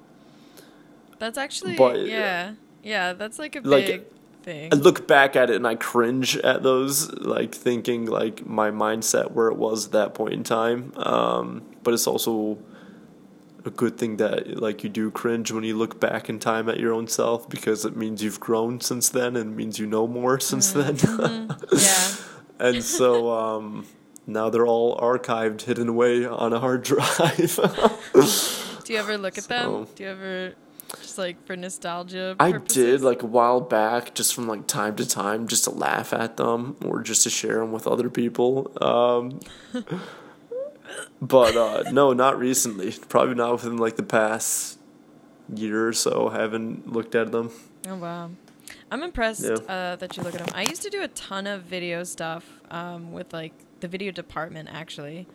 That's 1.20 1.38
actually 1.38 1.76
But- 1.76 2.06
yeah. 2.06 2.54
Yeah, 2.84 3.14
that's 3.14 3.38
like 3.38 3.56
a 3.56 3.60
Like, 3.60 3.86
big 3.86 4.04
thing. 4.42 4.70
I 4.74 4.76
look 4.78 5.06
back 5.08 5.36
at 5.36 5.50
it 5.52 5.56
and 5.58 5.68
I 5.68 5.76
cringe 5.76 6.36
at 6.38 6.64
those, 6.64 7.12
like 7.14 7.54
thinking 7.54 8.06
like 8.08 8.44
my 8.46 8.72
mindset 8.72 9.32
where 9.32 9.50
it 9.50 9.58
was 9.58 9.88
at 9.88 9.92
that 9.92 10.14
point 10.16 10.34
in 10.34 10.44
time. 10.44 10.94
Um, 10.96 11.62
but 11.84 11.94
it's 11.94 12.08
also 12.08 12.58
a 13.66 13.70
good 13.70 13.98
thing 13.98 14.18
that 14.18 14.60
like 14.62 14.84
you 14.84 14.90
do 14.90 15.12
cringe 15.12 15.52
when 15.52 15.64
you 15.64 15.78
look 15.78 16.00
back 16.00 16.30
in 16.30 16.40
time 16.40 16.70
at 16.70 16.80
your 16.80 16.94
own 16.94 17.08
self 17.08 17.50
because 17.50 17.86
it 17.86 17.96
means 17.96 18.24
you've 18.24 18.40
grown 18.40 18.82
since 18.82 19.10
then 19.10 19.36
and 19.36 19.56
means 19.56 19.80
you 19.80 19.86
know 19.86 20.08
more 20.08 20.40
since 20.52 20.72
then. 20.72 20.98
yeah. 21.72 22.16
and 22.60 22.84
so 22.84 23.32
um, 23.32 23.86
now 24.28 24.50
they're 24.50 24.68
all 24.68 24.98
archived, 24.98 25.62
hidden 25.62 25.90
away 25.90 26.26
on 26.26 26.54
a 26.54 26.60
hard 26.60 26.84
drive. 26.84 27.60
Do 28.84 28.94
you 28.94 29.00
ever 29.00 29.18
look 29.18 29.38
at 29.38 29.46
them? 29.46 29.88
Do 29.96 30.04
you 30.04 30.10
ever 30.10 30.56
just 31.00 31.18
like 31.18 31.46
for 31.46 31.56
nostalgia 31.56 32.36
I 32.40 32.52
did 32.54 33.02
like 33.02 33.24
a 33.24 33.26
while 33.26 33.62
back, 33.62 34.14
just 34.14 34.34
from 34.34 34.48
like 34.48 34.68
time 34.68 34.96
to 34.98 35.08
time, 35.08 35.48
just 35.48 35.64
to 35.66 35.70
laugh 35.70 36.14
at 36.14 36.38
them 36.38 36.76
or 36.84 37.02
just 37.02 37.24
to 37.24 37.30
share 37.30 37.60
them 37.60 37.72
with 37.72 37.88
other 37.88 38.10
people. 38.10 38.72
Um, 38.84 39.40
but 41.22 41.56
uh, 41.56 41.92
no, 41.92 42.14
not 42.14 42.38
recently. 42.40 42.92
Probably 43.10 43.36
not 43.36 43.52
within 43.54 43.78
like 43.78 43.96
the 43.96 44.04
past 44.04 44.80
year 45.54 45.88
or 45.88 45.94
so. 45.94 46.30
I 46.30 46.40
haven't 46.42 46.92
looked 46.92 47.16
at 47.16 47.32
them. 47.32 47.52
Oh 47.88 47.96
wow. 47.96 48.30
I'm 48.90 49.04
impressed 49.04 49.44
Yeah. 49.44 49.54
uh, 49.68 49.96
that 49.98 50.16
you 50.18 50.24
look 50.24 50.34
at 50.36 50.46
them. 50.46 50.56
I 50.56 50.64
used 50.64 50.82
to 50.84 50.90
do 50.90 51.02
a 51.02 51.08
ton 51.10 51.48
of 51.48 51.64
video 51.64 52.04
stuff 52.04 52.46
um, 52.70 53.12
with 53.14 53.34
like 53.34 53.54
the 53.80 53.88
video 53.88 54.12
department 54.12 54.70
actually 54.72 55.28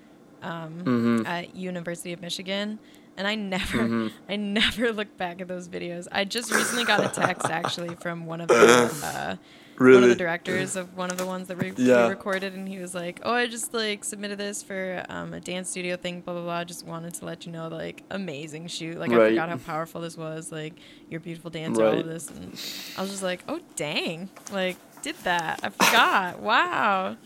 um, 0.43 0.83
Mm-hmm. 0.85 1.27
at 1.27 1.55
University 1.57 2.13
of 2.13 2.21
Michigan, 2.21 2.79
and 3.17 3.27
I 3.27 3.35
never, 3.35 3.79
Mhm. 3.79 4.13
I 4.29 4.37
never 4.37 4.93
look 4.93 5.17
back 5.17 5.41
at 5.41 5.49
those 5.49 5.69
videos. 5.69 6.07
I 6.13 6.25
just 6.25 6.53
recently 6.53 6.85
got 6.85 7.05
a 7.05 7.09
text 7.09 7.47
actually 7.51 7.95
from 7.97 8.27
one 8.27 8.41
of 8.43 8.49
the 8.49 8.91
uh, 9.05 9.37
one 9.79 10.03
of 10.03 10.09
the 10.09 10.15
directors 10.15 10.77
of 10.77 10.97
one 10.97 11.11
of 11.11 11.19
the 11.19 11.27
ones 11.27 11.49
that 11.49 11.59
we, 11.59 11.73
Yeah. 11.77 12.05
we 12.05 12.11
recorded, 12.11 12.55
and 12.55 12.69
he 12.69 12.79
was 12.79 12.95
like, 12.95 13.21
"Oh, 13.25 13.33
I 13.33 13.47
just 13.47 13.73
like 13.75 14.05
submitted 14.05 14.39
this 14.39 14.63
for 14.63 15.05
um, 15.09 15.33
a 15.35 15.41
dance 15.41 15.71
studio 15.71 15.97
thing, 15.97 16.21
blah 16.21 16.35
blah 16.35 16.43
blah. 16.43 16.65
Just 16.65 16.87
wanted 16.87 17.15
to 17.15 17.25
let 17.25 17.47
you 17.47 17.53
know, 17.53 17.69
like, 17.69 18.03
amazing 18.11 18.67
shoot. 18.69 18.99
Like, 18.99 19.11
I 19.13 19.29
forgot 19.31 19.49
how 19.49 19.57
powerful 19.59 20.01
this 20.01 20.17
was. 20.17 20.51
Like, 20.53 20.75
you're 21.11 21.19
a 21.19 21.23
beautiful 21.23 21.51
dancer, 21.51 21.85
all 21.85 21.91
Right. 21.93 22.01
of 22.01 22.07
this." 22.07 22.29
And 22.31 22.53
I 22.97 23.01
was 23.03 23.11
just 23.11 23.23
like, 23.23 23.45
"Oh, 23.49 23.61
dang! 23.77 24.29
Like, 24.53 24.77
did 25.03 25.17
that? 25.25 25.61
I 25.63 25.69
forgot. 25.71 26.41
wow. 26.41 27.17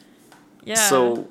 Yeah. 0.65 0.75
So 0.75 1.29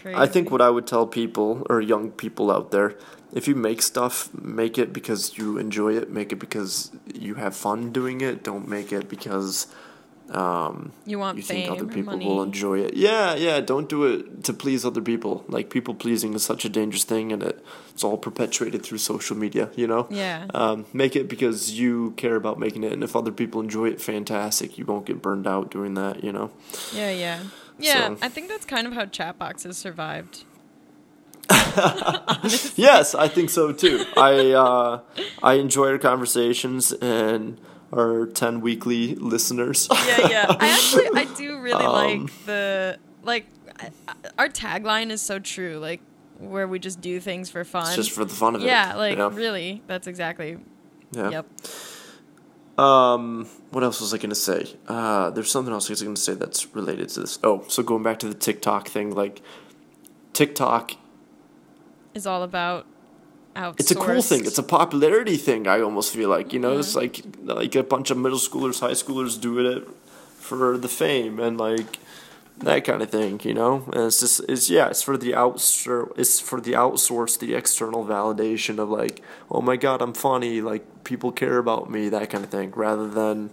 crazy. 0.00 0.16
I 0.18 0.26
think 0.26 0.50
what 0.50 0.60
I 0.62 0.70
would 0.70 0.86
tell 0.86 1.06
people 1.06 1.66
or 1.68 1.80
young 1.80 2.10
people 2.10 2.50
out 2.50 2.70
there, 2.70 2.96
if 3.34 3.46
you 3.46 3.54
make 3.54 3.82
stuff, 3.82 4.30
make 4.34 4.78
it 4.78 4.92
because 4.92 5.36
you 5.38 5.58
enjoy 5.58 5.94
it. 5.96 6.10
Make 6.10 6.32
it 6.32 6.36
because 6.36 6.90
you 7.14 7.34
have 7.34 7.54
fun 7.54 7.92
doing 7.92 8.20
it. 8.20 8.42
Don't 8.42 8.66
make 8.68 8.92
it 8.92 9.08
because 9.08 9.66
um, 10.34 10.92
you 11.04 11.18
want 11.18 11.36
you 11.36 11.42
think 11.42 11.70
other 11.70 11.84
people 11.86 12.12
money. 12.14 12.26
will 12.26 12.42
enjoy 12.42 12.80
it. 12.80 12.94
Yeah, 12.94 13.34
yeah. 13.34 13.60
Don't 13.60 13.88
do 13.88 14.04
it 14.04 14.44
to 14.44 14.52
please 14.52 14.84
other 14.84 15.00
people. 15.02 15.44
Like 15.48 15.68
people 15.70 15.94
pleasing 15.94 16.34
is 16.34 16.42
such 16.42 16.64
a 16.64 16.68
dangerous 16.68 17.04
thing, 17.04 17.32
and 17.32 17.42
it, 17.42 17.64
it's 17.90 18.02
all 18.02 18.16
perpetuated 18.16 18.82
through 18.82 18.98
social 18.98 19.36
media. 19.36 19.70
You 19.76 19.86
know. 19.86 20.06
Yeah. 20.10 20.46
Um, 20.54 20.86
make 20.92 21.16
it 21.16 21.28
because 21.28 21.72
you 21.78 22.12
care 22.12 22.36
about 22.36 22.58
making 22.58 22.82
it, 22.84 22.92
and 22.92 23.04
if 23.04 23.14
other 23.14 23.32
people 23.32 23.60
enjoy 23.60 23.88
it, 23.88 24.00
fantastic. 24.00 24.78
You 24.78 24.84
won't 24.86 25.06
get 25.06 25.20
burned 25.20 25.46
out 25.46 25.70
doing 25.70 25.94
that. 25.94 26.24
You 26.24 26.32
know. 26.32 26.50
Yeah, 26.94 27.10
yeah. 27.10 27.40
Yeah, 27.78 28.08
So- 28.08 28.18
I 28.22 28.28
think 28.28 28.48
that's 28.48 28.64
kind 28.66 28.86
of 28.86 28.92
how 28.92 29.06
chat 29.06 29.38
boxes 29.38 29.76
survived. 29.76 30.44
yes, 32.76 33.14
I 33.14 33.28
think 33.28 33.50
so 33.50 33.72
too. 33.72 34.04
I 34.16 34.52
uh, 34.52 35.00
I 35.42 35.54
enjoy 35.54 35.88
our 35.90 35.98
conversations 35.98 36.92
and 36.92 37.58
our 37.92 38.26
ten 38.26 38.60
weekly 38.60 39.14
listeners. 39.16 39.88
Yeah, 39.90 40.28
yeah. 40.28 40.46
I 40.60 40.68
actually 40.70 41.08
I 41.20 41.24
do 41.36 41.60
really 41.60 41.84
Um, 41.84 41.92
like 42.26 42.46
the 42.46 42.98
like 43.22 43.46
I- 43.78 43.90
I- 44.08 44.14
our 44.38 44.48
tagline 44.48 45.10
is 45.10 45.20
so 45.22 45.38
true, 45.38 45.78
like 45.78 46.00
where 46.38 46.66
we 46.66 46.78
just 46.78 47.00
do 47.00 47.20
things 47.20 47.50
for 47.50 47.64
fun. 47.64 47.86
It's 47.86 47.96
just 47.96 48.10
for 48.10 48.24
the 48.24 48.34
fun 48.34 48.54
of 48.56 48.62
it. 48.62 48.66
yeah, 48.66 48.94
like 48.96 49.12
you 49.12 49.18
know? 49.18 49.28
really, 49.30 49.82
that's 49.86 50.06
exactly. 50.06 50.58
Yeah. 51.12 51.30
Yep. 51.30 51.46
Um, 52.78 53.46
what 53.70 53.84
else 53.84 54.00
was 54.00 54.14
I 54.14 54.18
gonna 54.18 54.34
say? 54.34 54.66
Uh, 54.88 55.30
there's 55.30 55.50
something 55.50 55.72
else 55.72 55.90
I 55.90 55.92
was 55.92 56.02
gonna 56.02 56.16
say 56.16 56.34
that's 56.34 56.74
related 56.74 57.10
to 57.10 57.20
this. 57.20 57.38
Oh, 57.44 57.64
so 57.68 57.82
going 57.82 58.02
back 58.02 58.18
to 58.20 58.28
the 58.28 58.34
TikTok 58.34 58.88
thing, 58.88 59.14
like 59.14 59.42
TikTok, 60.32 60.92
Is 62.14 62.26
all 62.26 62.42
about 62.42 62.86
outsourced. 63.54 63.80
it's 63.80 63.90
a 63.90 63.94
cool 63.94 64.22
thing. 64.22 64.46
It's 64.46 64.58
a 64.58 64.62
popularity 64.62 65.36
thing. 65.36 65.66
I 65.66 65.80
almost 65.80 66.12
feel 66.12 66.28
like 66.28 66.52
you 66.52 66.58
know, 66.58 66.78
it's 66.78 66.94
mm-hmm. 66.94 67.48
like 67.48 67.58
like 67.58 67.74
a 67.74 67.82
bunch 67.82 68.10
of 68.10 68.18
middle 68.18 68.38
schoolers, 68.38 68.80
high 68.80 68.92
schoolers 68.92 69.40
doing 69.40 69.66
it 69.66 69.88
for 70.36 70.76
the 70.76 70.88
fame 70.88 71.38
and 71.38 71.58
like 71.58 71.98
that 72.58 72.84
kind 72.84 73.02
of 73.02 73.10
thing. 73.10 73.40
You 73.44 73.54
know, 73.54 73.84
and 73.92 74.04
it's 74.04 74.20
just 74.20 74.40
it's 74.48 74.70
yeah, 74.70 74.88
it's 74.88 75.02
for 75.02 75.16
the 75.16 75.32
outsource. 75.32 76.12
It's 76.18 76.40
for 76.40 76.60
the 76.60 76.72
outsource, 76.72 77.38
the 77.38 77.54
external 77.54 78.04
validation 78.04 78.78
of 78.78 78.88
like, 78.88 79.22
oh 79.50 79.60
my 79.60 79.76
god, 79.76 80.02
I'm 80.02 80.14
funny. 80.14 80.60
Like 80.60 81.04
people 81.04 81.32
care 81.32 81.58
about 81.58 81.90
me, 81.90 82.08
that 82.08 82.30
kind 82.30 82.44
of 82.44 82.50
thing, 82.50 82.72
rather 82.72 83.08
than 83.08 83.50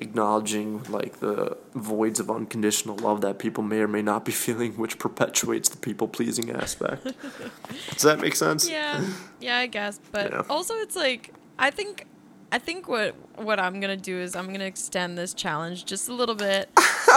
acknowledging 0.00 0.82
like 0.84 1.20
the 1.20 1.56
voids 1.74 2.18
of 2.20 2.30
unconditional 2.30 2.96
love 2.96 3.20
that 3.20 3.38
people 3.38 3.62
may 3.62 3.80
or 3.80 3.88
may 3.88 4.02
not 4.02 4.24
be 4.24 4.32
feeling, 4.46 4.72
which 4.74 4.98
perpetuates 4.98 5.68
the 5.68 5.76
people 5.76 6.08
pleasing 6.08 6.50
aspect. 6.50 7.04
Does 7.92 8.02
that 8.02 8.20
make 8.20 8.34
sense? 8.34 8.68
Yeah, 8.68 9.04
yeah, 9.40 9.58
I 9.58 9.66
guess. 9.66 10.00
But 10.12 10.30
Yeah. 10.32 10.42
also, 10.50 10.74
it's 10.74 10.96
like 10.96 11.32
I 11.58 11.70
think, 11.70 12.06
I 12.52 12.58
think 12.58 12.88
what 12.88 13.14
what 13.36 13.60
I'm 13.60 13.80
gonna 13.80 13.96
do 13.96 14.18
is 14.18 14.34
I'm 14.34 14.50
gonna 14.52 14.64
extend 14.64 15.16
this 15.18 15.34
challenge 15.34 15.84
just 15.84 16.08
a 16.08 16.12
little 16.14 16.34
bit 16.34 16.68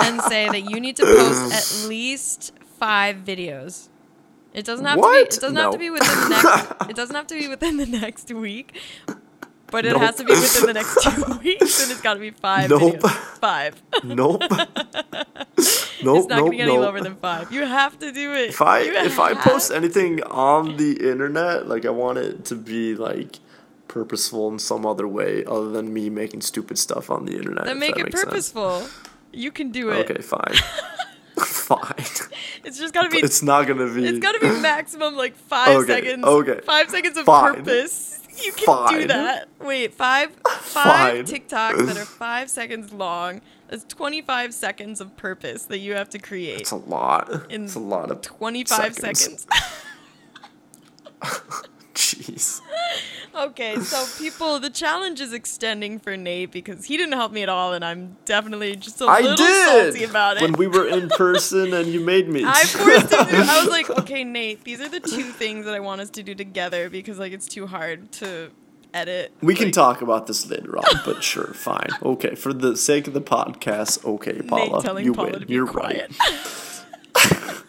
and 0.04 0.22
say 0.24 0.50
that 0.50 0.70
you 0.70 0.80
need 0.80 0.96
to 0.98 1.04
post 1.06 1.54
at 1.84 1.88
least 1.88 2.52
five 2.80 3.18
videos. 3.18 3.90
It 4.54 4.66
doesn't 4.66 4.86
have 4.86 4.98
to 4.98 5.02
be. 5.02 5.08
What? 5.08 5.34
It 5.34 5.40
doesn't 5.40 5.56
have 5.56 5.72
to 5.72 5.78
be 5.80 5.90
within 5.90 6.16
the 6.16 6.30
next. 6.30 6.90
it 6.92 6.96
doesn't 6.96 7.16
have 7.16 7.26
to 7.28 7.34
be 7.40 7.48
within 7.48 7.78
the 7.78 7.88
next 7.88 8.32
week. 8.32 8.80
But 9.74 9.86
it 9.88 9.94
Nope. 9.94 10.02
has 10.02 10.16
to 10.18 10.24
be 10.24 10.32
within 10.34 10.68
the 10.68 10.74
next 10.74 11.02
two 11.04 11.40
weeks, 11.44 11.82
and 11.82 11.92
it's 11.92 12.00
got 12.02 12.14
to 12.14 12.20
be 12.20 12.30
five 12.30 12.70
Nope. 12.70 12.82
videos. 13.02 13.10
Five. 13.40 13.82
Nope. 14.04 14.42
nope. 14.50 14.70
it's 15.58 15.98
not 16.04 16.06
nope. 16.06 16.30
gonna 16.30 16.52
get 16.52 16.62
any 16.68 16.74
nope. 16.76 16.82
lower 16.86 17.02
than 17.02 17.16
five. 17.16 17.52
You 17.52 17.66
have 17.66 17.98
to 18.00 18.12
do 18.12 18.34
it. 18.34 18.50
if 18.50 18.62
I 18.62 18.82
You 18.82 18.94
if 18.94 19.20
I 19.20 19.34
post 19.34 19.72
anything 19.72 20.22
on 20.24 20.78
the 20.78 21.10
internet, 21.10 21.68
like 21.68 21.86
I 21.86 21.90
want 21.90 22.20
it 22.20 22.46
to 22.46 22.56
be 22.56 22.94
like 22.96 23.40
purposeful 23.88 24.48
in 24.52 24.60
some 24.60 24.86
other 24.86 25.08
way 25.08 25.44
other 25.46 25.70
than 25.72 25.92
me 25.94 26.10
making 26.10 26.42
stupid 26.42 26.78
stuff 26.78 27.10
on 27.10 27.26
the 27.26 27.36
internet. 27.36 27.66
then 27.66 27.80
make 27.80 27.96
that 27.96 28.02
it 28.02 28.04
makes 28.06 28.20
sense. 28.22 28.26
purposeful. 28.30 28.88
You 29.32 29.52
can 29.52 29.72
do 29.72 29.90
it. 29.90 30.10
Okay, 30.10 30.22
fine. 30.22 30.54
fine. 31.38 32.06
It's 32.64 32.78
just 32.78 32.94
gotta 32.94 33.10
be. 33.10 33.18
It's 33.18 33.42
not 33.42 33.66
gonna 33.68 33.92
be. 33.92 34.06
It's 34.06 34.20
gotta 34.20 34.40
be 34.40 34.50
maximum 34.62 35.16
like 35.16 35.36
five 35.36 35.76
Okay, 35.78 35.94
seconds. 36.02 36.24
okay. 36.26 36.60
Five 36.64 36.90
seconds 36.92 37.18
of 37.18 37.26
Fine. 37.26 37.56
purpose. 37.56 38.13
You 38.44 38.52
can 38.54 39.00
do 39.02 39.08
that. 39.08 39.48
Wait, 39.60 39.94
five 39.94 40.32
five 40.48 41.16
Fine. 41.16 41.26
TikToks 41.26 41.86
that 41.88 41.98
are 41.98 42.06
five 42.06 42.50
seconds 42.50 42.92
long. 42.92 43.42
That's 43.70 43.84
twenty 43.86 44.22
five 44.22 44.54
seconds 44.54 45.02
of 45.02 45.16
purpose 45.18 45.66
that 45.66 45.80
you 45.80 45.94
have 45.94 46.10
to 46.10 46.20
create. 46.20 46.62
It's 46.62 46.72
a 46.72 46.76
lot. 46.76 47.30
It's 47.50 47.76
a 47.76 47.80
lot 47.80 48.12
of 48.12 48.22
Twenty 48.22 48.64
five 48.64 48.94
seconds. 48.96 49.46
seconds. 51.22 51.64
Jeez. 52.14 52.62
okay, 53.36 53.80
so 53.80 54.06
people, 54.24 54.60
the 54.60 54.70
challenge 54.70 55.20
is 55.22 55.34
extending 55.34 56.00
for 56.00 56.16
Nate 56.16 56.52
because 56.52 56.86
he 56.86 56.98
didn't 56.98 57.14
help 57.14 57.32
me 57.32 57.44
at 57.44 57.50
all, 57.50 57.74
and 57.74 57.84
I'm 57.84 58.18
definitely 58.26 58.76
just 58.76 59.02
a 59.02 59.06
I 59.06 59.22
little 59.22 59.36
did 59.38 59.66
salty 59.94 60.04
about 60.04 60.38
it. 60.38 60.44
when 60.44 60.54
we 60.54 60.68
were 60.68 60.88
in 60.88 61.10
person 61.10 61.74
and 61.74 61.88
you 61.88 62.00
made 62.00 62.28
me. 62.30 62.44
I 62.46 62.64
forced 62.66 63.12
him 63.12 63.26
to. 63.26 63.36
I 63.38 63.60
was 63.64 63.70
like, 63.70 63.90
okay, 64.02 64.24
Nate, 64.24 64.64
these 64.64 64.80
are 64.82 64.90
the 64.90 65.00
two 65.00 65.24
things 65.32 65.66
that 65.66 65.74
I 65.74 65.80
want 65.80 66.02
us 66.02 66.10
to 66.12 66.24
do 66.24 66.36
together 66.36 66.90
because 66.90 67.18
like 67.20 67.34
it's 67.34 67.48
too 67.48 67.68
hard 67.68 68.12
to 68.14 68.52
edit. 68.94 69.34
We 69.42 69.56
can 69.56 69.72
talk 69.72 70.02
about 70.02 70.28
this 70.28 70.48
later 70.50 70.78
on, 70.78 71.02
but 71.06 71.24
sure, 71.24 71.54
fine. 71.54 71.90
Okay, 72.04 72.36
for 72.36 72.54
the 72.54 72.78
sake 72.78 73.08
of 73.08 73.14
the 73.14 73.22
podcast, 73.22 74.06
okay, 74.06 74.42
Paula, 74.42 75.02
you 75.02 75.14
Paula 75.14 75.32
win. 75.40 75.46
You're 75.48 75.68
quiet. 75.68 76.12
right. 76.20 77.54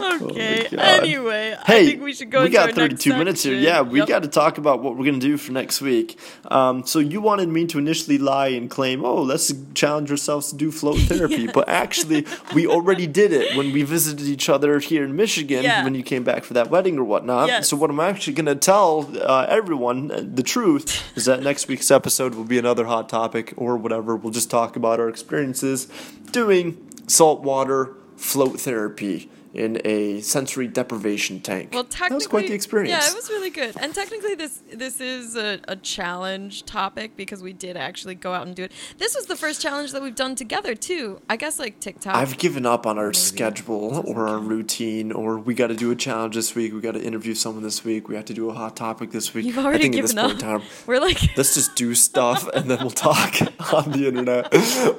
okay. 0.00 0.68
God. 0.70 0.78
anyway, 0.80 1.56
I 1.60 1.84
think 1.84 2.02
we 2.02 2.12
should 2.14 2.30
go. 2.30 2.40
we 2.40 2.46
into 2.46 2.56
got 2.56 2.62
our 2.78 2.88
next 2.88 3.02
32 3.04 3.16
minutes 3.16 3.42
here. 3.42 3.54
Yeah, 3.54 3.80
we 3.82 4.00
Yep. 4.00 4.08
got 4.08 4.22
to 4.22 4.28
talk 4.28 4.58
about 4.58 4.82
what 4.82 4.96
we're 4.96 5.04
going 5.04 5.20
to 5.20 5.26
do 5.26 5.36
for 5.36 5.52
next 5.52 5.80
week. 5.80 6.18
Um, 6.50 6.84
so 6.86 6.98
you 6.98 7.20
wanted 7.20 7.48
me 7.48 7.66
to 7.66 7.78
initially 7.78 8.18
lie 8.18 8.48
and 8.48 8.70
claim, 8.70 9.04
oh, 9.04 9.22
let's 9.22 9.52
challenge 9.74 10.10
ourselves 10.10 10.50
to 10.50 10.56
do 10.56 10.70
float 10.70 10.98
therapy. 11.10 11.46
But 11.46 11.68
actually, 11.68 12.26
we 12.54 12.66
already 12.66 13.06
did 13.06 13.32
it 13.32 13.56
when 13.56 13.72
we 13.72 13.82
visited 13.82 14.26
each 14.26 14.48
other 14.48 14.78
here 14.78 15.04
in 15.04 15.16
Michigan 15.16 15.62
Yeah. 15.64 15.84
when 15.84 15.94
you 15.94 16.02
came 16.02 16.24
back 16.24 16.44
for 16.44 16.54
that 16.54 16.70
wedding 16.70 16.98
or 16.98 17.04
whatnot. 17.04 17.48
Yes. 17.48 17.68
So 17.68 17.76
what 17.76 17.90
I'm 17.90 18.00
actually 18.00 18.34
going 18.34 18.46
to 18.46 18.54
tell 18.54 19.10
uh, 19.22 19.46
everyone, 19.48 20.10
uh, 20.10 20.22
the 20.24 20.42
truth, 20.42 21.02
is 21.16 21.24
that 21.26 21.42
next 21.42 21.68
week's 21.68 21.90
episode 21.90 22.34
will 22.34 22.44
be 22.44 22.58
another 22.58 22.84
hot 22.86 23.08
topic 23.08 23.52
or 23.56 23.76
whatever. 23.76 24.16
We'll 24.16 24.32
just 24.32 24.50
talk 24.50 24.76
about 24.76 25.00
our 25.00 25.08
experiences 25.08 25.88
doing 26.32 26.76
saltwater 27.06 27.94
float 28.16 28.60
therapy 28.60 29.30
in 29.56 29.80
a 29.84 30.20
sensory 30.20 30.66
deprivation 30.68 31.40
tank. 31.40 31.70
Well, 31.72 31.84
technically, 31.84 32.08
that 32.08 32.14
was 32.14 32.26
quite 32.26 32.46
the 32.46 32.54
experience. 32.54 32.90
Yeah, 32.90 33.10
it 33.10 33.14
was 33.14 33.28
really 33.30 33.50
good. 33.50 33.74
And 33.80 33.94
technically, 33.94 34.34
this 34.34 34.62
this 34.72 35.00
is 35.00 35.34
a, 35.36 35.60
a 35.66 35.76
challenge 35.76 36.64
topic 36.64 37.16
because 37.16 37.42
we 37.42 37.52
did 37.52 37.76
actually 37.76 38.14
go 38.14 38.32
out 38.34 38.46
and 38.46 38.54
do 38.54 38.64
it. 38.64 38.72
This 38.98 39.16
was 39.16 39.26
the 39.26 39.36
first 39.36 39.62
challenge 39.62 39.92
that 39.92 40.02
we've 40.02 40.14
done 40.14 40.34
together 40.36 40.74
too. 40.74 41.20
I 41.30 41.36
guess 41.36 41.58
like 41.58 41.80
TikTok. 41.80 42.14
I've 42.14 42.36
given 42.38 42.66
up 42.66 42.86
on 42.86 42.98
our 42.98 43.06
Maybe. 43.06 43.16
schedule 43.16 44.04
or 44.06 44.28
our 44.28 44.38
routine, 44.38 45.10
or 45.10 45.38
we 45.38 45.54
got 45.54 45.68
to 45.68 45.74
do 45.74 45.90
a 45.90 45.96
challenge 45.96 46.34
this 46.34 46.54
week. 46.54 46.74
We 46.74 46.80
got 46.80 46.92
to 46.92 47.02
interview 47.02 47.34
someone 47.34 47.62
this 47.62 47.82
week. 47.84 48.08
We 48.08 48.14
have 48.14 48.26
to 48.26 48.34
do 48.34 48.50
a 48.50 48.52
hot 48.54 48.76
topic 48.76 49.10
this 49.10 49.32
week. 49.32 49.46
You've 49.46 49.58
I 49.58 49.64
already 49.64 49.84
think 49.84 49.94
at 49.94 50.02
given 50.02 50.16
this 50.16 50.24
up. 50.24 50.30
point 50.32 50.42
in 50.42 50.48
time, 50.60 50.62
We're 50.86 51.00
like, 51.00 51.36
let's 51.36 51.54
just 51.54 51.74
do 51.76 51.94
stuff 51.94 52.46
and 52.48 52.70
then 52.70 52.78
we'll 52.80 52.90
talk 52.90 53.36
on 53.72 53.90
the 53.92 54.06
internet 54.06 54.52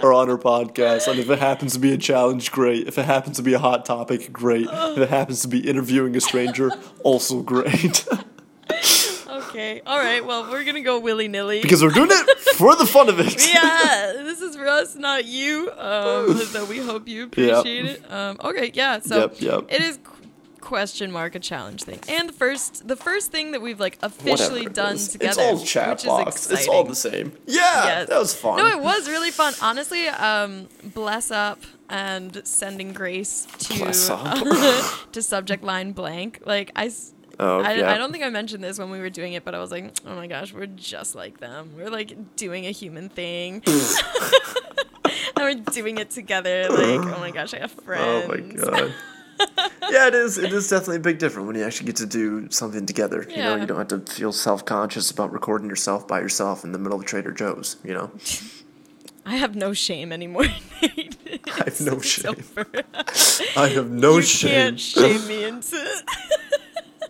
or 0.04 0.14
on 0.14 0.30
our 0.30 0.38
podcast. 0.38 1.08
And 1.08 1.20
if 1.20 1.30
it 1.30 1.40
happens 1.40 1.74
to 1.74 1.80
be 1.80 1.94
a 1.94 1.98
challenge, 1.98 2.52
great. 2.52 2.88
If 2.88 2.98
it 2.98 3.06
happens 3.06 3.38
to 3.38 3.44
be 3.44 3.54
a 3.54 3.60
hot 3.60 3.86
topic, 3.86 4.32
great. 4.34 4.47
If 4.56 4.98
it 4.98 5.10
happens 5.10 5.42
to 5.42 5.48
be 5.48 5.68
interviewing 5.68 6.16
a 6.16 6.22
stranger, 6.22 6.72
also 7.04 7.42
great. 7.42 8.08
okay, 9.28 9.82
all 9.86 10.00
right. 10.00 10.26
Well, 10.26 10.50
we're 10.50 10.64
gonna 10.64 10.82
go 10.82 11.00
willy 11.00 11.28
nilly. 11.28 11.62
because 11.62 11.84
we're 11.84 11.90
doing 11.92 12.10
it 12.12 12.40
for 12.56 12.76
the 12.76 12.86
fun 12.86 13.10
of 13.10 13.20
it. 13.20 13.48
yeah, 13.54 14.14
this 14.24 14.42
is 14.42 14.56
for 14.56 14.68
us, 14.68 14.96
not 14.96 15.26
you. 15.26 15.72
Um, 15.78 16.36
so 16.46 16.66
we 16.66 16.80
hope 16.80 17.08
you 17.08 17.26
appreciate 17.26 17.86
it. 17.86 18.12
Um, 18.12 18.38
okay, 18.44 18.72
yeah. 18.74 19.00
So 19.00 19.20
Yep, 19.22 19.42
yep. 19.42 19.66
it 19.70 19.82
is 19.82 20.00
question 20.60 21.12
mark 21.14 21.34
a 21.34 21.40
challenge 21.40 21.84
thing, 21.84 22.00
and 22.10 22.28
the 22.28 22.34
first 22.34 22.88
the 22.88 22.96
first 22.98 23.32
thing 23.32 23.52
that 23.52 23.62
we've 23.62 23.80
like 23.80 23.98
officially 24.02 24.66
done 24.66 24.96
is. 24.96 25.08
together, 25.10 25.30
It's 25.30 25.38
all 25.38 25.64
chat 25.64 25.90
which 25.98 26.06
box. 26.06 26.50
It's 26.52 26.68
all 26.68 26.84
the 26.84 26.96
same. 26.96 27.32
Yeah, 27.46 27.62
Yes. 27.86 28.10
that 28.10 28.20
was 28.20 28.36
fun. 28.36 28.58
No, 28.58 28.68
it 28.68 28.80
was 28.80 29.08
really 29.08 29.32
fun. 29.32 29.54
Honestly, 29.62 30.08
um, 30.08 30.68
bless 30.84 31.32
up 31.32 31.60
and 31.90 32.42
sending 32.46 32.94
grace 32.94 33.48
to 33.60 33.92
to 35.12 35.22
subject 35.22 35.64
line 35.64 35.92
blank. 35.92 36.42
Like 36.46 36.72
I, 36.76 36.92
Oh, 37.40 37.62
I, 37.62 37.74
yeah. 37.74 37.92
I 37.92 37.98
don't 37.98 38.12
think 38.12 38.24
I 38.24 38.30
mentioned 38.30 38.64
this 38.64 38.80
when 38.80 38.90
we 38.90 39.00
were 39.00 39.12
doing 39.12 39.34
it, 39.34 39.46
but 39.46 39.54
I 39.54 39.60
was 39.60 39.70
like, 39.70 39.94
oh 40.06 40.16
my 40.16 40.26
gosh, 40.26 40.54
we're 40.54 40.66
just 40.66 41.14
like 41.14 41.40
them. 41.40 41.72
We're 41.78 41.92
like 41.92 42.36
doing 42.36 42.66
a 42.66 42.72
human 42.72 43.10
thing. 43.10 43.62
and 43.66 45.14
we're 45.38 45.56
doing 45.72 46.00
it 46.00 46.10
together. 46.10 46.68
Like, 46.70 47.00
oh 47.00 47.20
my 47.20 47.32
gosh, 47.32 47.54
I 47.54 47.60
have 47.60 47.72
friends. 47.72 48.26
Oh 48.26 48.28
my 48.28 48.40
god. 48.40 48.94
yeah, 49.92 50.08
it 50.08 50.16
is. 50.16 50.40
It 50.40 50.52
is 50.52 50.68
definitely 50.68 50.96
a 50.96 51.02
big 51.02 51.20
difference 51.20 51.46
when 51.46 51.56
you 51.56 51.64
actually 51.64 51.86
get 51.86 51.98
to 51.98 52.08
do 52.08 52.50
something 52.50 52.88
together. 52.88 53.24
You 53.30 53.38
know, 53.38 53.56
you 53.56 53.68
don't 53.68 53.78
have 53.78 53.90
to 53.90 54.12
feel 54.12 54.32
self 54.32 54.66
conscious 54.66 55.12
about 55.12 55.32
recording 55.32 55.70
yourself 55.70 56.08
by 56.08 56.22
yourself 56.22 56.64
in 56.64 56.72
the 56.72 56.80
middle 56.80 57.00
of 57.00 57.06
Trader 57.06 57.32
Joe's. 57.32 57.78
You 57.84 57.94
know, 57.94 58.12
I 59.28 59.36
have 59.36 59.56
no 59.56 59.74
shame 59.74 60.14
anymore. 60.14 60.46
I 60.82 61.64
have 61.66 61.82
no 61.82 62.00
shame. 62.00 62.44
I 63.58 63.68
have 63.68 63.90
no 63.92 64.16
you 64.16 64.22
shame. 64.22 64.50
You 64.50 64.56
can't 64.56 64.80
shame 64.80 65.28
me 65.28 65.44
into. 65.44 65.76
It. 65.76 66.04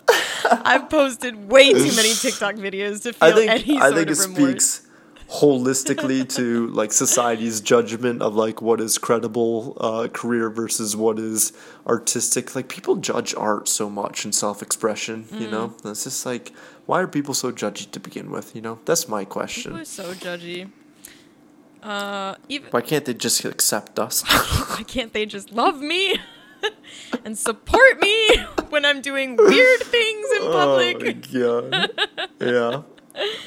I've 0.65 0.89
posted 0.89 1.47
way 1.47 1.71
too 1.73 1.95
many 1.95 2.13
TikTok 2.13 2.55
videos 2.55 3.03
to 3.03 3.13
feel 3.13 3.29
I 3.29 3.33
think 3.33 3.51
any 3.51 3.77
I 3.77 3.89
sort 3.89 3.93
think 3.95 4.09
of 4.09 4.17
it 4.19 4.21
remorse. 4.21 4.63
speaks 4.63 4.87
holistically 5.29 6.27
to 6.37 6.67
like 6.67 6.91
society's 6.91 7.61
judgment 7.61 8.21
of 8.21 8.33
like 8.33 8.61
what 8.61 8.79
is 8.81 8.97
credible 8.97 9.77
uh, 9.79 10.07
career 10.11 10.49
versus 10.49 10.95
what 10.95 11.19
is 11.19 11.53
artistic. 11.85 12.55
Like 12.55 12.67
people 12.67 12.95
judge 12.95 13.35
art 13.35 13.67
so 13.67 13.89
much 13.91 14.25
and 14.25 14.33
self 14.33 14.63
expression. 14.63 15.27
You 15.31 15.51
know, 15.51 15.75
it's 15.85 16.05
just 16.05 16.25
like 16.25 16.51
why 16.87 17.01
are 17.01 17.07
people 17.07 17.35
so 17.35 17.51
judgy 17.51 17.91
to 17.91 17.99
begin 17.99 18.31
with? 18.31 18.55
You 18.55 18.61
know, 18.61 18.79
that's 18.85 19.07
my 19.07 19.21
People 19.21 19.33
question. 19.33 19.75
are 19.75 19.85
so 19.85 20.13
judgy. 20.13 20.71
Uh, 21.83 22.35
even 22.49 22.69
Why 22.71 22.81
can't 22.81 23.05
they 23.05 23.13
just 23.13 23.43
accept 23.45 23.99
us? 23.99 24.23
why 24.69 24.83
can't 24.87 25.13
they 25.13 25.25
just 25.25 25.51
love 25.51 25.79
me 25.79 26.19
and 27.25 27.37
support 27.37 27.99
me 27.99 28.37
when 28.69 28.85
I'm 28.85 29.01
doing 29.01 29.35
weird 29.37 29.81
things 29.81 30.27
in 30.37 30.41
public? 30.41 30.95
Oh 30.97 31.05
my 31.05 31.11
god. 31.13 31.91
Yeah. 32.39 32.81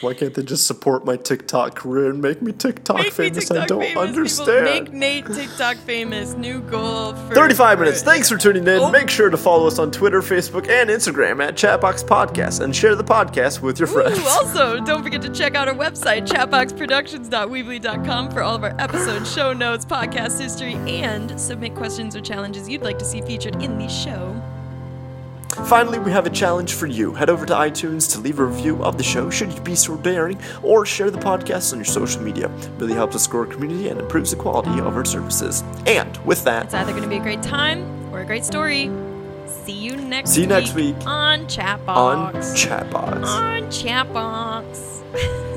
Why 0.01 0.15
can't 0.15 0.35
they 0.35 0.43
just 0.43 0.67
support 0.67 1.05
my 1.05 1.17
TikTok 1.17 1.77
career 1.77 2.11
and 2.11 2.21
make 2.21 2.43
me 2.43 2.53
TikTok 2.53 2.97
Make 2.99 3.13
famous? 3.13 3.51
I 3.51 3.67
don't 3.67 3.81
famous. 3.81 3.89
People 3.89 4.03
understand. 4.03 4.65
make 4.65 4.93
Nate 4.93 5.27
TikTok 5.27 5.77
famous. 5.79 6.35
New 6.35 6.61
goal 6.63 7.13
for 7.15 7.35
35 7.35 7.79
for- 7.79 7.85
minutes. 7.85 8.03
Thanks 8.03 8.29
for 8.29 8.37
tuning 8.37 8.67
in. 8.67 8.81
Oh. 8.81 8.91
Make 8.91 9.11
sure 9.11 9.31
to 9.31 9.37
follow 9.37 9.67
us 9.67 9.79
on 9.79 9.91
Twitter, 9.91 10.21
Facebook, 10.23 10.69
and 10.69 10.91
Instagram 10.91 11.43
at 11.45 11.55
Chatbox 11.55 12.05
Podcast 12.05 12.61
and 12.61 12.75
share 12.75 12.95
the 12.95 13.05
podcast 13.05 13.61
with 13.61 13.79
your 13.79 13.89
friends. 13.89 14.19
Ooh, 14.19 14.27
also, 14.27 14.81
don't 14.81 15.03
forget 15.03 15.23
to 15.23 15.31
check 15.31 15.55
out 15.55 15.69
our 15.69 15.75
website, 15.75 16.27
chatboxproductions.weebly.com, 16.27 18.31
for 18.31 18.43
all 18.43 18.57
of 18.57 18.65
our 18.65 18.75
episodes, 18.81 19.33
show 19.33 19.53
notes, 19.53 19.85
podcast 19.85 20.41
history, 20.41 20.75
and 20.75 21.39
submit 21.41 21.75
questions 21.75 22.17
or 22.17 22.21
challenges 22.21 22.69
you'd 22.69 22.83
like 22.83 22.99
to 22.99 23.05
see 23.05 23.21
featured 23.21 23.63
in 23.63 23.79
the 23.79 23.89
show. 23.89 24.41
Finally, 25.67 25.99
we 25.99 26.11
have 26.11 26.27
a 26.27 26.31
challenge 26.31 26.75
for 26.75 26.87
you. 26.87 27.13
Head 27.13 27.29
over 27.29 27.45
to 27.47 27.53
iTunes 27.55 28.11
to 28.13 28.21
leave 28.21 28.39
a 28.39 28.45
review 28.45 28.83
of 28.85 28.97
the 28.97 29.03
show, 29.05 29.31
should 29.31 29.53
you 29.53 29.61
be 29.61 29.75
so 29.75 29.97
daring, 29.97 30.41
or 30.63 30.87
share 30.87 31.11
the 31.11 31.19
podcast 31.19 31.73
on 31.73 31.79
your 31.79 31.85
social 31.85 32.23
media. 32.23 32.47
It 32.59 32.71
really 32.79 32.95
helps 32.95 33.17
us 33.17 33.27
grow 33.27 33.41
our 33.41 33.47
community 33.47 33.89
and 33.89 34.01
improves 34.01 34.31
the 34.31 34.37
quality 34.37 34.79
of 34.81 34.97
our 34.97 35.05
services. 35.05 35.63
And 35.87 36.17
with 36.25 36.45
that, 36.45 36.67
It's 36.67 36.75
either 36.75 36.93
going 36.93 37.03
to 37.03 37.09
be 37.09 37.17
a 37.17 37.21
great 37.21 37.43
time 37.43 37.85
or 38.13 38.21
a 38.21 38.25
great 38.25 38.45
story. 38.45 38.91
See 39.47 39.73
you 39.73 39.97
next 39.97 40.31
See 40.31 40.43
you 40.43 40.47
week 40.47 40.51
next 40.57 40.75
week 40.75 40.97
on 41.07 41.47
Chatbox. 41.47 41.89
on 41.89 42.33
Chatbox. 42.35 43.25
on 43.27 43.63
Chatbox. 43.65 45.47